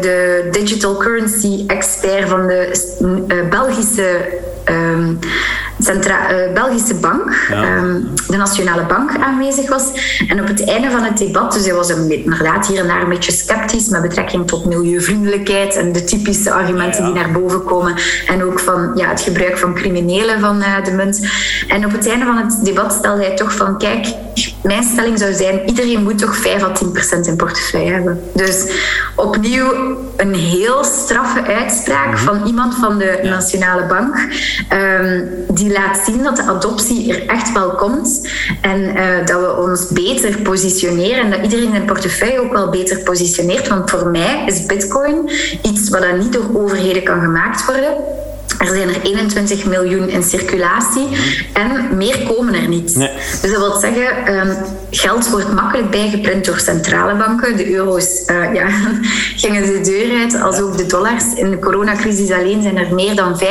[0.00, 4.38] de digital currency expert van de Belgische
[4.70, 5.18] um,
[5.80, 7.76] Centra uh, Belgische Bank, ja.
[7.76, 9.82] um, de Nationale Bank, aanwezig was.
[10.28, 13.02] En op het einde van het debat, dus hij was een, inderdaad hier en daar
[13.02, 17.64] een beetje sceptisch met betrekking tot milieuvriendelijkheid en de typische argumenten ja, die naar boven
[17.64, 17.94] komen.
[18.26, 21.28] En ook van ja, het gebruik van criminelen van uh, de munt.
[21.68, 24.06] En op het einde van het debat stelde hij toch van, kijk,
[24.62, 28.20] mijn stelling zou zijn, iedereen moet toch 5 à 10 procent in portefeuille hebben.
[28.34, 28.66] Dus
[29.14, 32.24] opnieuw een heel straffe uitspraak mm -hmm.
[32.24, 34.16] van iemand van de Nationale Bank.
[34.72, 38.28] Um, die laat zien dat de adoptie er echt wel komt
[38.60, 42.98] en uh, dat we ons beter positioneren en dat iedereen zijn portefeuille ook wel beter
[42.98, 43.68] positioneert.
[43.68, 45.30] Want voor mij is Bitcoin
[45.62, 47.94] iets wat niet door overheden kan gemaakt worden.
[48.58, 51.08] Er zijn er 21 miljoen in circulatie
[51.52, 52.96] en meer komen er niet.
[52.96, 53.10] Nee.
[53.40, 54.56] Dus dat wil zeggen, um,
[54.90, 57.56] geld wordt makkelijk bijgeprint door centrale banken.
[57.56, 58.68] De euro's uh, ja,
[59.42, 61.24] gingen de deur uit, als ook de dollars.
[61.34, 63.44] In de coronacrisis alleen zijn er meer dan 45%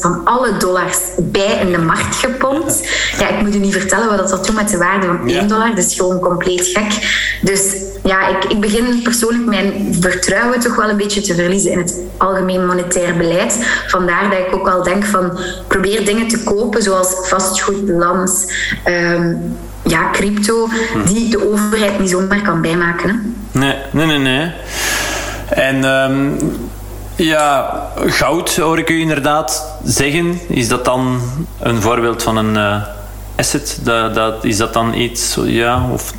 [0.00, 2.88] van alle dollars bij in de markt gepompt.
[3.18, 5.74] Ja, ik moet u niet vertellen wat dat doet met de waarde van 1 dollar.
[5.74, 7.24] Dat is gewoon compleet gek.
[7.40, 11.78] Dus ja, ik, ik begin persoonlijk mijn vertrouwen toch wel een beetje te verliezen in
[11.78, 13.58] het algemeen monetair beleid.
[13.86, 18.52] Vandaar dat ik ook wel denk van probeer dingen te kopen zoals vastgoed, land,
[18.86, 20.68] um, ja, crypto,
[21.04, 23.08] die de overheid niet zomaar kan bijmaken.
[23.08, 23.14] Hè?
[23.58, 24.52] Nee, nee, nee, nee.
[25.48, 26.38] En um,
[27.16, 30.40] ja, goud hoor ik u inderdaad zeggen.
[30.48, 31.20] Is dat dan
[31.60, 32.82] een voorbeeld van een uh,
[33.36, 33.78] asset?
[33.82, 36.12] Dat, dat, is dat dan iets, ja, of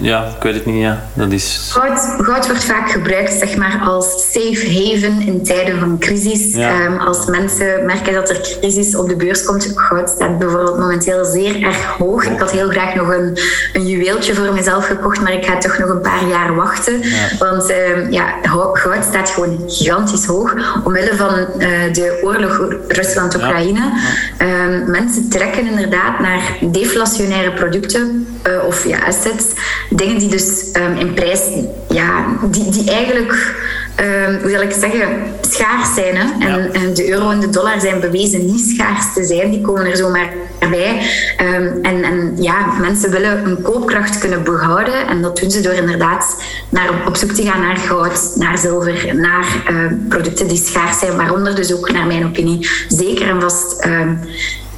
[0.00, 0.82] ja, ik weet het niet.
[0.82, 1.02] Ja.
[1.14, 1.70] Dat is...
[1.72, 6.54] goud, goud wordt vaak gebruikt zeg maar, als safe haven in tijden van crisis.
[6.54, 6.84] Ja.
[6.84, 9.72] Um, als mensen merken dat er crisis op de beurs komt.
[9.74, 12.24] Goud staat bijvoorbeeld momenteel zeer erg hoog.
[12.24, 13.38] Ik had heel graag nog een,
[13.72, 17.00] een juweeltje voor mezelf gekocht, maar ik ga toch nog een paar jaar wachten.
[17.02, 17.28] Ja.
[17.38, 18.34] Want um, ja,
[18.72, 20.54] goud staat gewoon gigantisch hoog.
[20.84, 21.46] Omwille van uh,
[21.92, 23.92] de oorlog Rusland-Oekraïne.
[24.38, 24.64] Ja.
[24.64, 29.44] Um, mensen trekken inderdaad naar deflationaire producten uh, of ja, assets
[29.90, 31.40] dingen die dus um, in prijs,
[31.88, 33.54] ja, die, die eigenlijk,
[34.00, 35.08] um, hoe zal ik zeggen,
[35.40, 36.16] schaars zijn.
[36.16, 36.46] Hè?
[36.46, 36.68] En, ja.
[36.72, 39.96] en, de euro en de dollar zijn bewezen niet schaars te zijn, die komen er
[39.96, 40.32] zomaar
[40.70, 41.06] bij.
[41.40, 45.72] Um, en, en ja, mensen willen hun koopkracht kunnen behouden en dat doen ze door
[45.72, 50.98] inderdaad naar, op zoek te gaan naar goud, naar zilver, naar uh, producten die schaars
[50.98, 53.86] zijn, waaronder dus ook, naar mijn opinie, zeker en vast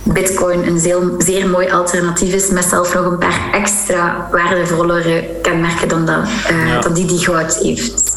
[0.05, 5.88] Bitcoin een zeer, zeer mooi alternatief is, met zelf nog een paar extra waardevollere kenmerken
[5.88, 6.80] dan, dat, uh, ja.
[6.80, 8.16] dan die die goud heeft.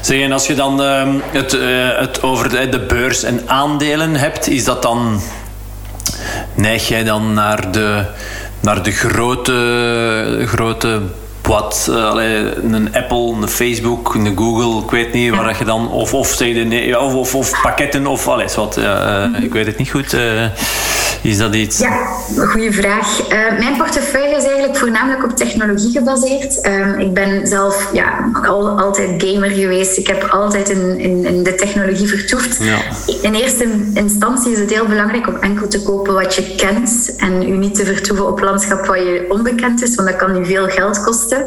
[0.00, 4.14] Zeg, en als je dan ehm, het, uh, het over de, de, beurs en aandelen
[4.14, 5.20] hebt, is dat dan.
[6.54, 8.04] Neig jij dan naar de,
[8.60, 11.00] naar de grote, grote
[11.48, 12.10] wat, uh,
[12.62, 17.00] een Apple, een Facebook, een Google, ik weet niet, waar je dan, of, of, nee,
[17.00, 20.12] of, of, of, pakketten of alles wat, uh, ik weet het niet goed.
[20.12, 20.44] Uh,
[21.22, 21.78] is dat iets?
[21.78, 23.28] Ja, goede vraag.
[23.58, 26.60] mijn portefeuille is eigenlijk voornamelijk op technologie gebaseerd.
[26.60, 29.98] Ehm, ik ben zelf ja, al, altijd gamer geweest.
[29.98, 32.58] Ik heb altijd in, in, in de technologie vertoefd.
[32.60, 32.78] Ja.
[33.22, 37.42] In eerste instantie is het heel belangrijk om enkel te kopen wat je kent en
[37.42, 40.68] u niet te vertoeven op landschap wat je onbekend is, want dat kan u veel
[40.68, 41.37] geld kosten.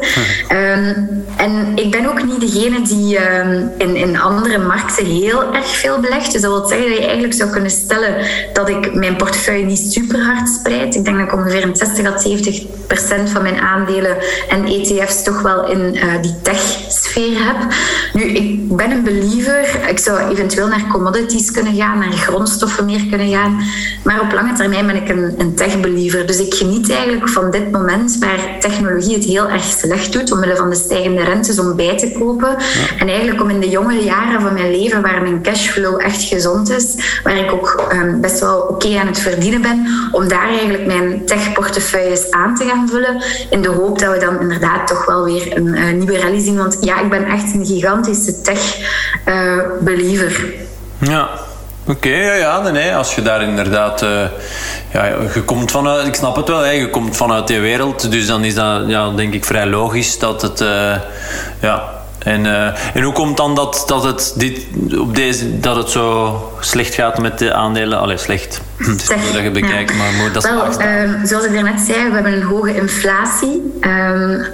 [0.48, 0.94] Ehm,
[1.36, 6.00] en ik ben ook niet degene die ehm, in, in andere markten heel erg veel
[6.00, 6.32] belegt.
[6.32, 8.16] Dus dat wil zeggen dat je eigenlijk zou kunnen stellen
[8.52, 10.94] dat ik mijn portefeuille niet super hard spreid.
[10.94, 14.16] Ik denk dat ik ongeveer een 60 à 70 procent van mijn aandelen
[14.48, 17.56] en ETF's toch wel in uh, die tech-sfeer heb.
[18.12, 19.88] Nu, ik ben een believer.
[19.88, 23.60] Ik zou eventueel naar commodities kunnen gaan, naar grondstoffen meer kunnen gaan.
[24.04, 26.26] Maar op lange termijn ben ik een, een tech-believer.
[26.26, 30.56] Dus ik geniet eigenlijk van dit moment waar technologie het heel erg slecht doet, omwille
[30.56, 32.56] van de stijgende rentes, om bij te kopen.
[32.98, 36.70] En eigenlijk om in de jongere jaren van mijn leven, waar mijn cashflow echt gezond
[36.70, 40.86] is, waar ik ook um, best wel oké aan het verdienen ben, om daar eigenlijk
[40.86, 43.22] mijn tech-portefeuilles aan te gaan vullen.
[43.50, 46.56] In de hoop dat we dan inderdaad toch wel weer een uh, nieuwe rally zien.
[46.56, 50.44] Want ja, ik ben echt een gigantische tech-believer.
[51.00, 51.50] Uh, ja.
[51.86, 54.02] Oké, okay, ja, ja, nee, nee, als je daar inderdaad...
[54.02, 54.08] Uh,
[54.92, 55.04] ja,
[55.34, 56.06] je komt vanuit...
[56.06, 58.10] Ik snap het wel, hè, je komt vanuit die wereld.
[58.10, 60.60] Dus dan is dat, ja, denk ik, vrij logisch dat het...
[60.60, 60.94] Uh,
[61.60, 61.82] ja,
[62.18, 64.60] en, uh, en hoe komt dan dat, dat, het dit,
[64.98, 67.98] op deze, dat het zo slecht gaat met de aandelen?
[67.98, 68.60] Allee, slecht.
[68.76, 69.96] Het is niet dat je bekijkt, ja.
[69.96, 70.72] maar dat is Wel,
[71.24, 73.72] zoals ik daarnet zei, we hebben een hoge inflatie.
[73.80, 74.46] Um,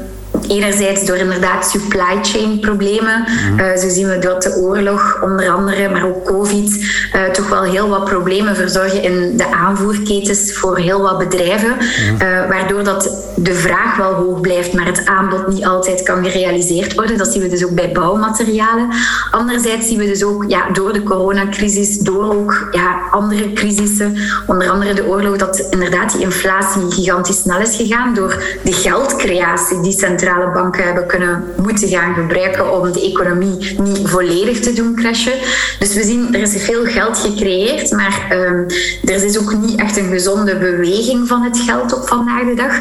[0.48, 3.24] Enerzijds door inderdaad supply chain problemen.
[3.28, 6.84] Mm uh, zo zien we dat de oorlog onder andere, maar ook COVID,
[7.14, 11.76] uh, toch wel heel wat problemen verzorgen in de aanvoerketens voor heel wat bedrijven.
[11.76, 16.24] Mm uh, waardoor dat de vraag wel hoog blijft, maar het aanbod niet altijd kan
[16.24, 17.18] gerealiseerd worden.
[17.18, 18.88] Dat zien we dus ook bij bouwmaterialen.
[19.30, 24.16] Anderzijds zien we dus ook ja, door de coronacrisis, door ook ja, andere crisissen,
[24.46, 29.80] onder andere de oorlog, dat inderdaad die inflatie gigantisch snel is gegaan door de geldcreatie
[29.80, 29.92] die
[30.28, 35.32] centrale banken hebben kunnen moeten gaan gebruiken om de economie niet volledig te doen crashen.
[35.78, 38.66] Dus we zien, er is veel geld gecreëerd, maar um,
[39.04, 42.72] er is ook niet echt een gezonde beweging van het geld op vandaag de dag.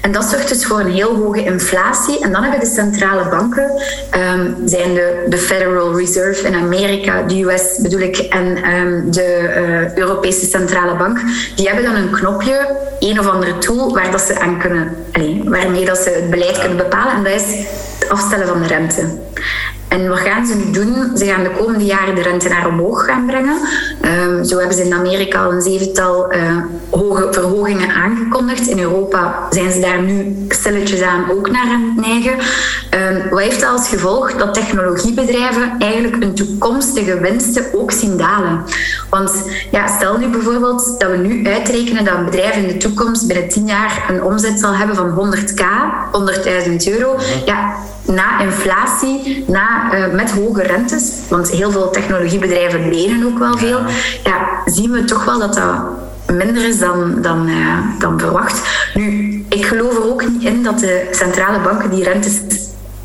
[0.00, 2.20] En dat zorgt dus voor een heel hoge inflatie.
[2.20, 3.70] En dan hebben de centrale banken,
[4.34, 9.54] um, zijn de, de Federal Reserve in Amerika, de US bedoel ik, en um, de
[9.56, 11.20] uh, Europese Centrale Bank,
[11.54, 14.96] die hebben dan een knopje, een of andere tool, waar dat ze aan kunnen,
[15.44, 17.14] waarmee dat ze het beleid kunnen bepalen.
[17.14, 17.66] En dat is
[17.98, 19.18] het afstellen van de rente.
[19.94, 21.16] En wat gaan ze nu doen?
[21.16, 23.56] Ze gaan de komende jaren de rente naar omhoog gaan brengen.
[24.02, 26.56] Um, zo hebben ze in Amerika al een zevental uh,
[26.90, 28.66] hoge verhogingen aangekondigd.
[28.66, 32.32] In Europa zijn ze daar nu stilletjes aan ook naar aan het neigen.
[32.32, 34.32] Um, wat heeft dat als gevolg?
[34.32, 38.64] Dat technologiebedrijven eigenlijk hun toekomstige winsten ook zien dalen.
[39.10, 39.32] Want
[39.70, 43.48] ja, stel nu bijvoorbeeld dat we nu uitrekenen dat een bedrijf in de toekomst binnen
[43.48, 45.64] 10 jaar een omzet zal hebben van 100k,
[46.68, 47.16] 100.000 euro.
[47.44, 47.74] Ja,
[48.06, 53.80] na inflatie, na, uh, met hoge rentes, want heel veel technologiebedrijven lenen ook wel veel,
[54.24, 58.68] ja, zien we toch wel dat dat minder is dan, dan, uh, dan verwacht.
[58.94, 62.40] Nu, ik geloof er ook niet in dat de centrale banken die rentes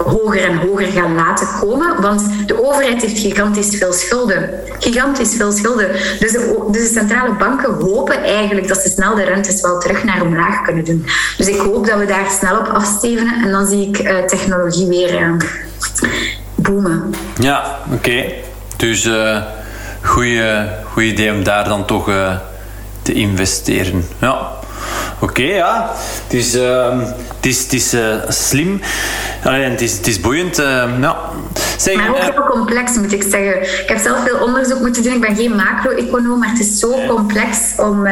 [0.06, 2.02] hoger en hoger gaan laten komen.
[2.02, 4.50] Want de overheid heeft gigantisch veel schulden.
[4.80, 5.92] Gigantisch veel schulden.
[6.20, 10.04] Dus de, dus de centrale banken hopen eigenlijk dat ze snel de rentes wel terug
[10.04, 11.06] naar omlaag kunnen doen.
[11.38, 13.44] Dus ik hoop dat we daar snel op afstevenen.
[13.44, 15.34] En dan zie ik uh, technologie weer uh,
[16.62, 17.14] boomen.
[17.40, 17.96] Ja, oké.
[17.96, 18.36] Okay.
[18.78, 19.38] Dus uh,
[20.84, 22.12] goed idee om daar dan toch
[23.02, 24.06] te investeren.
[24.20, 24.58] Ja.
[25.20, 25.92] Oké, okay, ja.
[26.24, 27.00] Het is, uh,
[27.36, 28.82] het is, het is uh, slim.
[29.44, 30.60] Allee, het, is, het is boeiend.
[30.60, 31.18] Uh, ja.
[31.78, 33.62] zeg, maar ook heel complex, moet ik zeggen.
[33.62, 35.14] Ik heb zelf veel onderzoek moeten doen.
[35.14, 38.08] Ik ben geen macro-econoom, maar het is zo complex om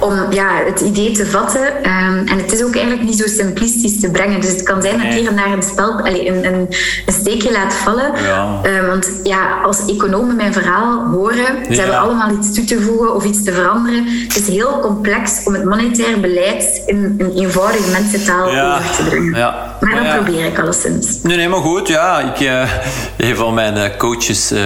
[0.00, 1.66] om ja, het idee te vatten.
[1.66, 4.40] Um, en het is ook eigenlijk niet zo simplistisch te brengen.
[4.40, 6.68] Dus het kan zijn dat ik hier en daar een, spel, allez, een, een,
[7.06, 8.12] een, steekje laat vallen.
[8.22, 8.60] Ja.
[8.80, 11.78] Um, want ja, als economen mijn verhaal horen, ze ja.
[11.78, 14.04] hebben allemaal iets toe te voegen of iets te veranderen.
[14.28, 18.76] Het is heel complex om het monetair beleid in een eenvoudige mensentaal ja.
[18.76, 19.34] over te brengen.
[19.34, 19.76] Ja.
[19.80, 21.22] Maar dat probeer ik alleszins.
[21.22, 21.88] Nee, nee, maar goed.
[21.88, 22.70] Ja, ik, uh,
[23.16, 24.58] een van mijn uh, coaches uh,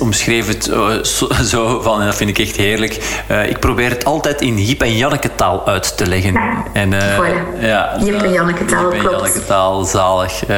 [0.00, 0.64] omschreef het
[1.02, 3.22] zo, zo, van, en dat vind ik echt heerlijk.
[3.48, 6.32] ik probeer het altijd in Jip en Janneke taal uit te leggen.
[6.32, 7.00] Ja, en, uh,
[7.60, 10.48] ja, Jip en Janneke taal, Jip en Janneke taal, zalig.
[10.48, 10.56] Uh,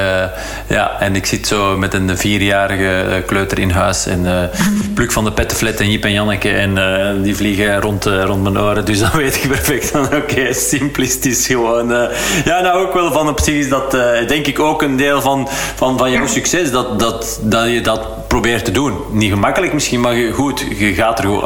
[0.66, 4.42] ja, en ik zit zo met een vierjarige kleuter in huis en uh,
[4.94, 8.84] pluk van de pettenflet en Jip en Janneke en die vliegen rond, rond mijn oren.
[8.84, 11.88] Dus dan weet ik perfect van oké, okay, simplistisch gewoon.
[12.44, 13.90] ja, nou ook wel van op zich is dat
[14.28, 18.28] denk ik ook een deel van, van, van jouw succes, dat, dat, dat je dat
[18.28, 18.96] probeert te doen.
[19.10, 21.42] Niet gemakkelijk misschien, maar goed, je gaat er gewoon...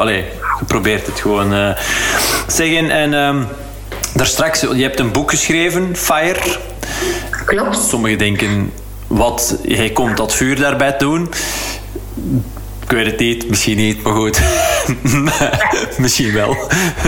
[0.67, 1.69] probeert het gewoon uh,
[2.47, 2.91] zeggen.
[2.91, 3.47] En um,
[4.13, 6.39] daar straks, je hebt een boek geschreven, Fire.
[7.45, 7.77] Klopt.
[7.89, 8.71] Sommigen denken,
[9.07, 11.29] wat, hij komt dat vuur daarbij doen.
[12.83, 14.39] Ik weet het niet, misschien niet, maar goed.
[15.97, 16.57] misschien wel.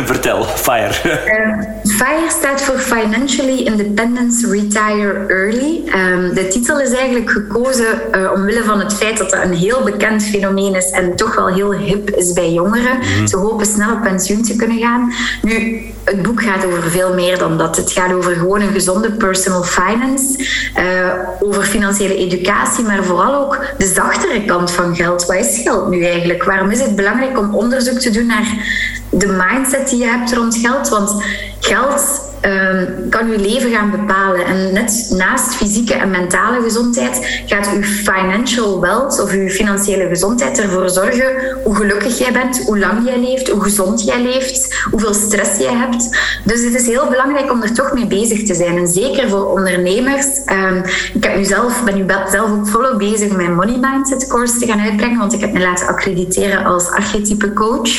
[0.05, 1.19] Vertel, FIRE.
[1.25, 1.65] Uh,
[2.05, 5.83] FIRE staat voor Financially Independence Retire Early.
[5.95, 7.85] Um, de titel is eigenlijk gekozen
[8.15, 11.47] uh, omwille van het feit dat dat een heel bekend fenomeen is en toch wel
[11.47, 12.97] heel hip is bij jongeren.
[12.97, 15.13] Mm Ze hopen snel op pensioen te kunnen gaan.
[15.41, 17.77] Nu, het boek gaat over veel meer dan dat.
[17.77, 20.45] Het gaat over gewoon een gezonde personal finance,
[20.77, 25.25] uh, over financiële educatie, maar vooral ook de zachtere kant van geld.
[25.25, 26.43] Wat is geld nu eigenlijk?
[26.43, 28.47] Waarom is het belangrijk om onderzoek te doen naar
[29.11, 30.89] de mindset die je hebt rond geld?
[30.89, 31.23] Want
[31.59, 34.45] geld um, kan je leven gaan bepalen.
[34.45, 40.59] En net naast fysieke en mentale gezondheid gaat uw financial wealth of uw financiële gezondheid
[40.59, 45.13] ervoor zorgen hoe gelukkig jij bent, hoe lang jij leeft, hoe gezond jij leeft, hoeveel
[45.13, 46.17] stress jij hebt.
[46.43, 48.77] Dus het is heel belangrijk om er toch mee bezig te zijn.
[48.77, 50.25] En zeker voor ondernemers.
[50.25, 50.83] Um,
[51.13, 54.65] ik heb nu zelf, ben nu zelf ook volop bezig mijn Money Mindset course te
[54.65, 57.89] gaan uitbrengen, want ik heb me laten accrediteren als archetype coach.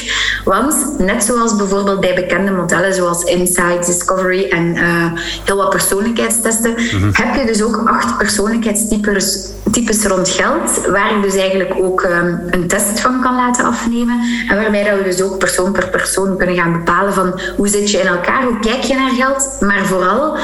[0.44, 5.12] Want net zoals bijvoorbeeld bij bekende modellen zoals Insight, Discovery, en uh,
[5.44, 7.10] heel wat persoonlijkheidstesten, mhm.
[7.12, 12.40] heb je dus ook acht persoonlijkheidstypes types rond geld, waar je dus eigenlijk ook um,
[12.50, 14.20] een test van kan laten afnemen.
[14.48, 17.90] En waarbij dat we dus ook persoon per persoon kunnen gaan bepalen van hoe zit
[17.90, 20.36] je in elkaar, hoe kijk je naar geld, maar vooral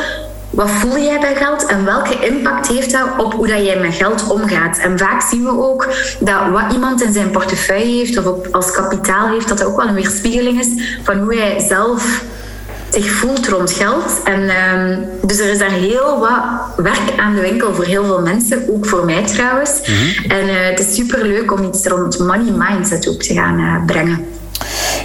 [0.51, 3.95] wat voel jij bij geld en welke impact heeft dat op hoe dat jij met
[3.95, 4.79] geld omgaat?
[4.79, 5.89] En vaak zien we ook
[6.21, 9.77] dat wat iemand in zijn portefeuille heeft of op, als kapitaal heeft, dat dat ook
[9.77, 12.25] wel een weerspiegeling is van hoe hij zelf
[12.91, 14.21] zich voelt rond geld.
[14.25, 16.43] En, ehm, dus er is daar heel wat
[16.77, 19.81] werk aan de winkel voor heel veel mensen, ook voor mij trouwens.
[19.81, 20.31] Mhm.
[20.31, 23.85] En uh, het is super leuk om iets rond money mindset ook te gaan uh,
[23.87, 24.27] brengen.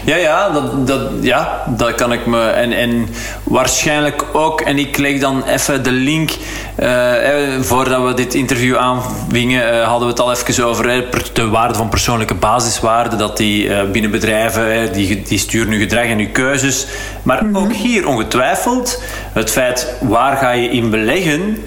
[0.05, 2.41] Ja, ja, dat, dat, ja, dat kan ik me.
[2.41, 3.07] En, en
[3.43, 6.31] waarschijnlijk ook, en ik leg dan even de link.
[6.79, 11.73] Uh, voordat we dit interview aanvingen, uh, hadden we het al even over de waarde
[11.73, 13.17] van persoonlijke basiswaarden.
[13.17, 16.87] Dat die uh, binnen bedrijven, die, die sturen nu gedrag en nu keuzes.
[17.23, 17.57] Maar mhm.
[17.57, 19.01] ook hier ongetwijfeld
[19.33, 21.57] het feit waar ga je in beleggen.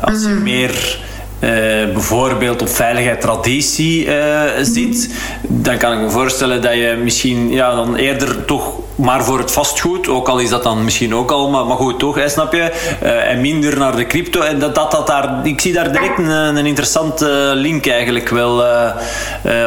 [0.00, 0.42] Als je mhm.
[0.42, 0.98] meer
[1.40, 1.50] uh,
[1.92, 7.74] bijvoorbeeld op veiligheid traditie uh, zit, dan kan ik me voorstellen dat je misschien ja,
[7.74, 11.50] dan eerder toch maar voor het vastgoed, ook al is dat dan misschien ook al,
[11.50, 12.72] maar, maar goed, toch, snap je?
[13.02, 14.40] Uh, en minder naar de crypto.
[14.40, 18.64] En dat, dat, dat daar, ik zie daar direct een, een interessante link eigenlijk wel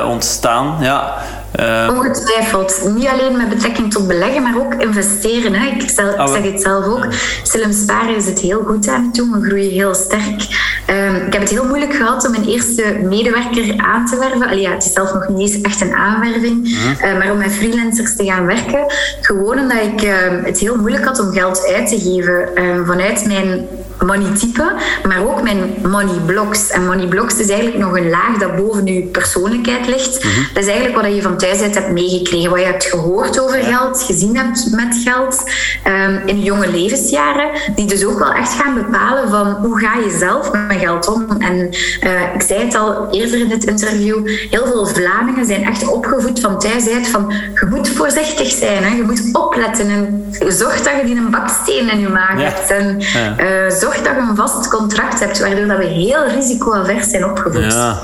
[0.06, 0.78] ontstaan.
[0.82, 1.18] Ja.
[1.60, 2.82] Uh, Ongetwijfeld.
[2.96, 5.54] Niet alleen met betrekking tot beleggen, maar ook investeren.
[5.54, 5.66] Hè.
[5.66, 7.08] Ik, zelf, ik, oh, zeg het zelf ook.
[7.44, 9.32] Slim sparen is het heel goed aan het doen.
[9.32, 10.68] We groeien heel sterk.
[10.90, 14.44] Um, ik heb het heel moeilijk gehad om mijn eerste medewerker aan te werven.
[14.44, 16.62] Allee, ja, het is zelf nog niet eens echt een aanwerving.
[16.62, 17.06] Mhm.
[17.06, 18.86] Uh, maar om met freelancers te gaan werken.
[19.22, 20.12] Gewoon omdat ik uh,
[20.44, 22.56] het heel moeilijk had om geld uit te geven.
[22.56, 23.68] Ehm, vanuit mijn
[24.06, 24.72] money type,
[25.08, 26.70] maar ook mijn money blocks.
[26.70, 30.24] En money blocks is eigenlijk nog een laag dat boven je persoonlijkheid ligt.
[30.24, 30.54] Mhm.
[30.54, 33.64] Dat is eigenlijk wat je van thuis uit hebt meegekregen, wat je hebt gehoord over
[33.64, 35.44] geld, gezien hebt met geld
[35.88, 40.18] um, in jonge levensjaren, die dus ook wel echt gaan bepalen van hoe ga je
[40.20, 41.26] zelf met geld om.
[41.40, 41.56] En
[42.04, 46.40] uh, ik zei het al eerder in dit interview, heel veel Vlamingen zijn echt opgevoed
[46.40, 48.96] van thuis uit van je moet voorzichtig zijn, hè?
[48.96, 52.72] je moet opletten en zorg dat je die een baksteen in je maag hebt.
[52.72, 57.26] En, uh, zorg dat je een vast contract hebt, waardoor dat we heel risicoavers zijn
[57.26, 57.74] opgevoed.
[57.74, 58.00] Ja.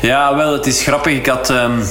[0.00, 1.12] ja, wel, het is grappig.
[1.12, 1.50] Ik had...
[1.50, 1.82] Um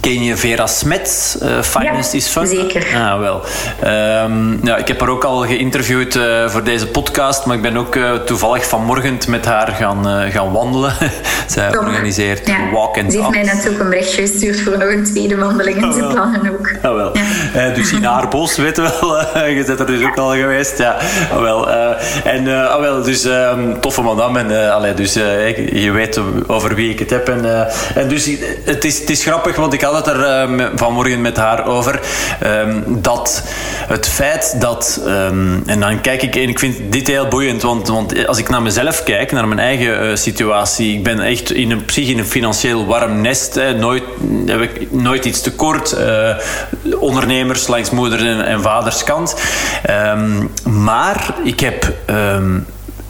[0.00, 2.46] Ken je Vera Smets, uh, Finance ja, is Fun?
[2.46, 2.86] zeker.
[2.94, 3.42] Ah, wel.
[3.84, 7.76] Um, ja, ik heb haar ook al geïnterviewd uh, voor deze podcast, maar ik ben
[7.76, 10.92] ook uh, toevallig vanmorgen met haar gaan, gaan wandelen.
[11.46, 11.82] Zij Top.
[11.82, 12.70] organiseert ja.
[12.72, 15.84] walk and Ze heeft mij net ook een berichtje gestuurd voor nog een tweede wandeling
[15.84, 16.70] in zijn oh, plannen ook.
[16.82, 17.16] Ah, wel.
[17.54, 17.68] Ja.
[17.68, 19.16] dus in haar bos, weet wel.
[19.56, 20.78] je bent er dus ook al geweest.
[20.78, 20.96] Ja,
[21.32, 21.70] ah, wel.
[22.24, 24.38] en ah, wel, dus um, toffe madame.
[24.38, 27.28] En, allee, dus je weet over wie ik het heb.
[27.28, 28.30] En, en dus
[28.64, 32.00] het is, het is grappig, want ik had het er uh, vanmorgen met haar over.
[32.44, 33.42] Um, dat
[33.86, 35.00] het feit dat.
[35.06, 38.48] Um, en dan kijk ik, en ik vind dit heel boeiend, want, want als ik
[38.48, 42.18] naar mezelf kijk, naar mijn eigen uh, situatie, ik ben echt in een, psych in
[42.18, 43.54] een financieel warm nest.
[43.54, 44.02] Hè, nooit,
[44.46, 45.96] heb ik nooit iets tekort.
[45.98, 46.36] Uh,
[46.98, 49.36] ondernemers langs moeder en, vaders kant.
[49.82, 52.58] Ehm, maar ik heb ehm,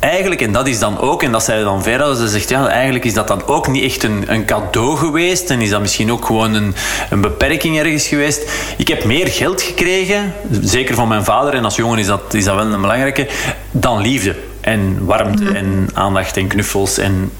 [0.05, 3.05] eigenlijk, en dat is dan ook, en dat zei dan Vera, ze zegt ja, eigenlijk
[3.05, 6.25] is dat dan ook niet echt een, een cadeau geweest en is dat misschien ook
[6.25, 6.75] gewoon een,
[7.11, 8.51] een beperking ergens geweest.
[8.77, 12.45] Ik heb meer geld gekregen, zeker van mijn vader, en als jongen is dat, is
[12.45, 13.29] dat wel een belangrijke,
[13.71, 17.31] dan liefde en warmte en aandacht en knuffels en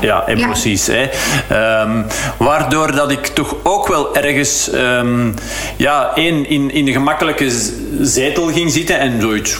[0.00, 0.86] ja, emoties.
[0.86, 1.08] Hè.
[1.48, 2.02] Ehm,
[2.36, 5.34] waardoor dat ik toch ook wel ergens um,
[5.76, 7.50] ja, één, in, in een gemakkelijke
[8.00, 9.58] zetel ging zitten en zoiets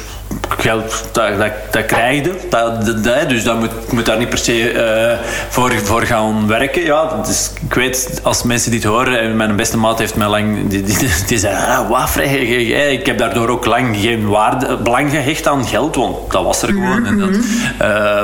[0.59, 2.35] geld, dat, dat, dat krijg je.
[2.51, 5.19] Dat, dat, dus dat moet, moet daar niet per se uh,
[5.49, 6.85] voor, voor gaan werken.
[6.85, 10.69] Ja, dus ik weet, als mensen dit horen, en mijn beste maat heeft mij lang...
[10.69, 15.67] Die, die, die zei, ah, ik heb daardoor ook lang geen waarde, belang gehecht aan
[15.67, 17.07] geld, want dat was er gewoon.
[17.07, 17.29] En dat,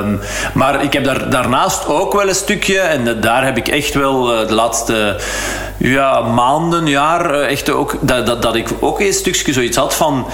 [0.05, 0.19] um,
[0.53, 4.41] maar ik heb daar, daarnaast ook wel een stukje, en daar heb ik echt wel
[4.41, 5.19] uh, de laatste
[5.77, 9.93] ja, maanden, jaar, uh, echt ook, dat, dat, dat ik ook een stukje zoiets had
[9.93, 10.27] van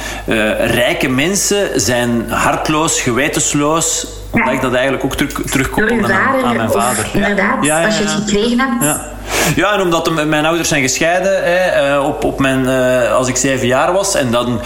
[0.57, 4.07] rijke mensen zijn hartloos, gewetensloos,
[4.37, 7.09] omdat ik dat eigenlijk ook terug, terugkoppel aan, aan, mijn vader.
[7.13, 7.85] Inderdaad, ja.
[7.85, 9.15] als je het gekregen hebt.
[9.55, 13.35] Ja, en omdat mijn ouders zijn gescheiden hè, eh, op, op mijn, uh, als ik
[13.35, 14.15] zeven jaar was.
[14.15, 14.61] En dan,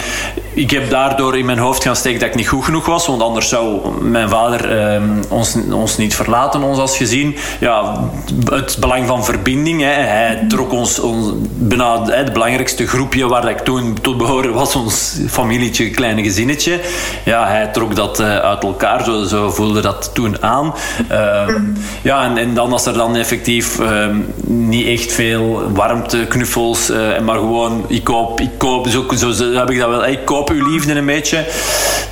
[0.54, 3.08] ik heb daardoor in mijn hoofd gaan steken dat ik niet goed genoeg was.
[3.08, 7.38] Want anders zou mijn vader uh, ons, ons niet verlaten, ons als gezin.
[7.60, 8.00] Ja,
[8.46, 9.82] het belang van verbinding.
[9.82, 9.92] Hè.
[9.92, 15.20] Hij trok ons, ons bijna het belangrijkste groepje waar ik toen tot behoorde was ons
[15.30, 16.80] familietje, kleine gezinnetje.
[17.26, 19.04] Ja, hij trok dat uh, uit elkaar.
[19.04, 20.74] Zo, zo voelde dat toen aan.
[21.08, 21.62] Ehm,
[22.02, 27.20] ja, en, en dan als er dan effectief ehm, niet echt veel warmte, knuffels, uh,
[27.20, 30.72] maar gewoon ik koop, ik koop, zo, zo, heb ik dat wel, ik koop uw
[30.72, 31.46] liefde een beetje.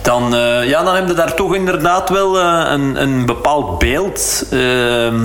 [0.01, 4.45] Dan, uh, ja, dan heb je daar toch inderdaad wel een, een bepaald beeld.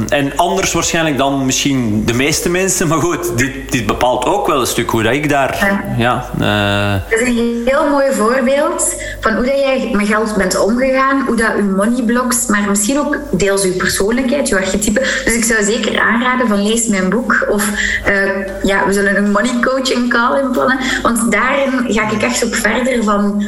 [0.08, 4.60] en anders waarschijnlijk dan misschien de meeste mensen, maar goed, dit, dit bepaalt ook wel
[4.60, 5.58] een stuk hoe dat ik daar.
[5.98, 6.24] Ja.
[6.38, 11.24] ja dat is een heel mooi voorbeeld van hoe dat jij met geld bent omgegaan,
[11.26, 15.00] hoe dat je money blocks, maar misschien ook deels je persoonlijkheid, je archetype.
[15.24, 17.46] Dus ik zou zeker aanraden van lees mijn boek.
[17.50, 17.70] Of
[18.08, 20.78] uh, ja, we zullen een money coaching call inplannen.
[21.02, 23.44] Want daarin ga ik echt ook verder van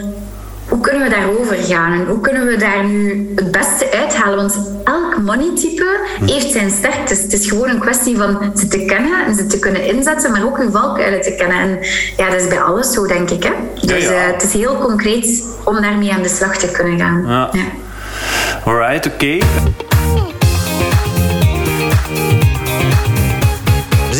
[0.68, 4.36] hoe kunnen we daarover gaan en hoe kunnen we daar nu het beste uithalen?
[4.36, 7.22] Want elk money-type heeft zijn sterktes.
[7.22, 10.44] Het is gewoon een kwestie van ze te kennen en ze te kunnen inzetten, maar
[10.44, 11.58] ook hun valkuilen te kennen.
[11.58, 11.78] En
[12.16, 13.42] ja, dat is bij alles zo, denk ik.
[13.42, 13.52] Hè?
[13.80, 14.26] Dus ja, ja.
[14.26, 17.24] Uh, het is heel concreet om daarmee aan de slag te kunnen gaan.
[17.26, 17.50] Ja.
[18.16, 18.72] Ja.
[18.72, 19.14] Alright, oké.
[19.14, 19.95] Okay.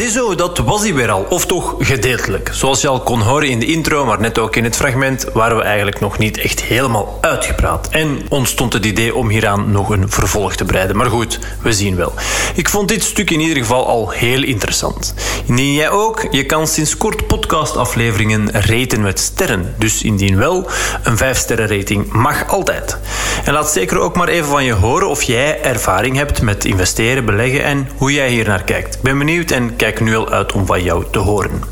[0.07, 1.27] Ziezo, dat was hij weer al.
[1.29, 2.51] Of toch gedeeltelijk.
[2.53, 5.57] Zoals je al kon horen in de intro, maar net ook in het fragment, waren
[5.57, 7.89] we eigenlijk nog niet echt helemaal uitgepraat.
[7.89, 10.97] En ontstond het idee om hieraan nog een vervolg te breiden.
[10.97, 12.13] Maar goed, we zien wel.
[12.55, 15.15] Ik vond dit stuk in ieder geval al heel interessant.
[15.47, 19.75] Indien jij ook, je kan sinds kort podcastafleveringen raten met sterren.
[19.79, 20.67] Dus indien wel,
[21.03, 22.99] een 5-sterren rating mag altijd.
[23.45, 27.25] En laat zeker ook maar even van je horen of jij ervaring hebt met investeren,
[27.25, 29.03] beleggen en hoe jij hier naar kijkt.
[29.03, 31.63] Ben benieuwd en kijk nu al uit om van jou te horen.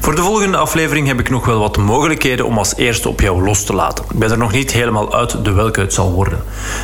[0.00, 3.42] Voor de volgende aflevering heb ik nog wel wat mogelijkheden om als eerste op jou
[3.42, 4.04] los te laten.
[4.10, 6.42] Ik ben er nog niet helemaal uit de welke het zal worden.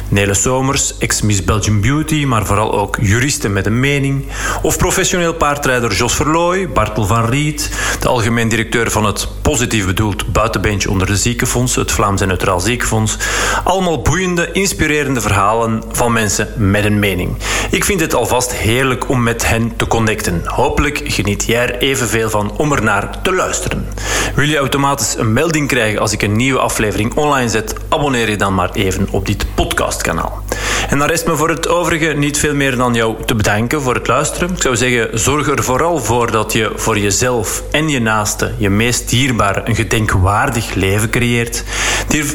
[0.09, 4.27] Nele Somers, ex-Miss Belgium Beauty, maar vooral ook juristen met een mening.
[4.63, 7.71] Of professioneel paardrijder Jos Verlooy, Bartel van Riet,
[8.01, 12.61] de algemeen directeur van het positief bedoeld buitenbeentje onder de ziekenfonds, het Vlaams en Neutraal
[12.61, 13.17] Ziekenfonds.
[13.65, 17.37] Allemaal boeiende, inspirerende verhalen van mensen met een mening.
[17.71, 20.43] Ik vind het alvast heerlijk om met hen te connecten.
[20.79, 23.89] Hopelijk geniet jij er evenveel van om er naar te luisteren.
[24.35, 27.75] Wil je automatisch een melding krijgen als ik een nieuwe aflevering online zet?
[27.89, 30.45] Abonneer je dan maar even op dit podcastkanaal.
[30.89, 33.95] En dan rest me voor het overige niet veel meer dan jou te bedanken voor
[33.95, 34.51] het luisteren.
[34.51, 38.71] Ik zou zeggen, zorg er vooral voor dat je voor jezelf en je naaste, je
[38.71, 41.65] meest dierbare, een gedenkwaardig leven creëert.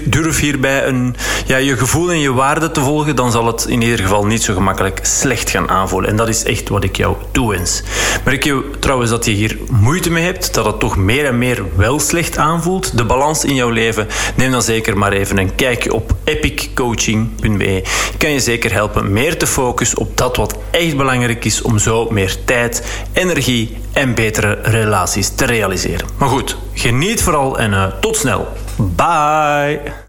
[0.05, 1.15] Durf hierbij een,
[1.45, 4.43] ja, je gevoel en je waarde te volgen, dan zal het in ieder geval niet
[4.43, 6.09] zo gemakkelijk slecht gaan aanvoelen.
[6.09, 7.83] En dat is echt wat ik jou toewens.
[8.25, 11.63] Merk je trouwens dat je hier moeite mee hebt, dat het toch meer en meer
[11.75, 14.07] wel slecht aanvoelt, de balans in jouw leven?
[14.35, 17.83] Neem dan zeker maar even een kijkje op epiccoaching.be.
[18.17, 22.09] Kan je zeker helpen meer te focussen op dat wat echt belangrijk is om zo
[22.09, 26.07] meer tijd, energie en betere relaties te realiseren.
[26.17, 28.47] Maar goed, geniet vooral en uh, tot snel.
[28.77, 30.02] Bye!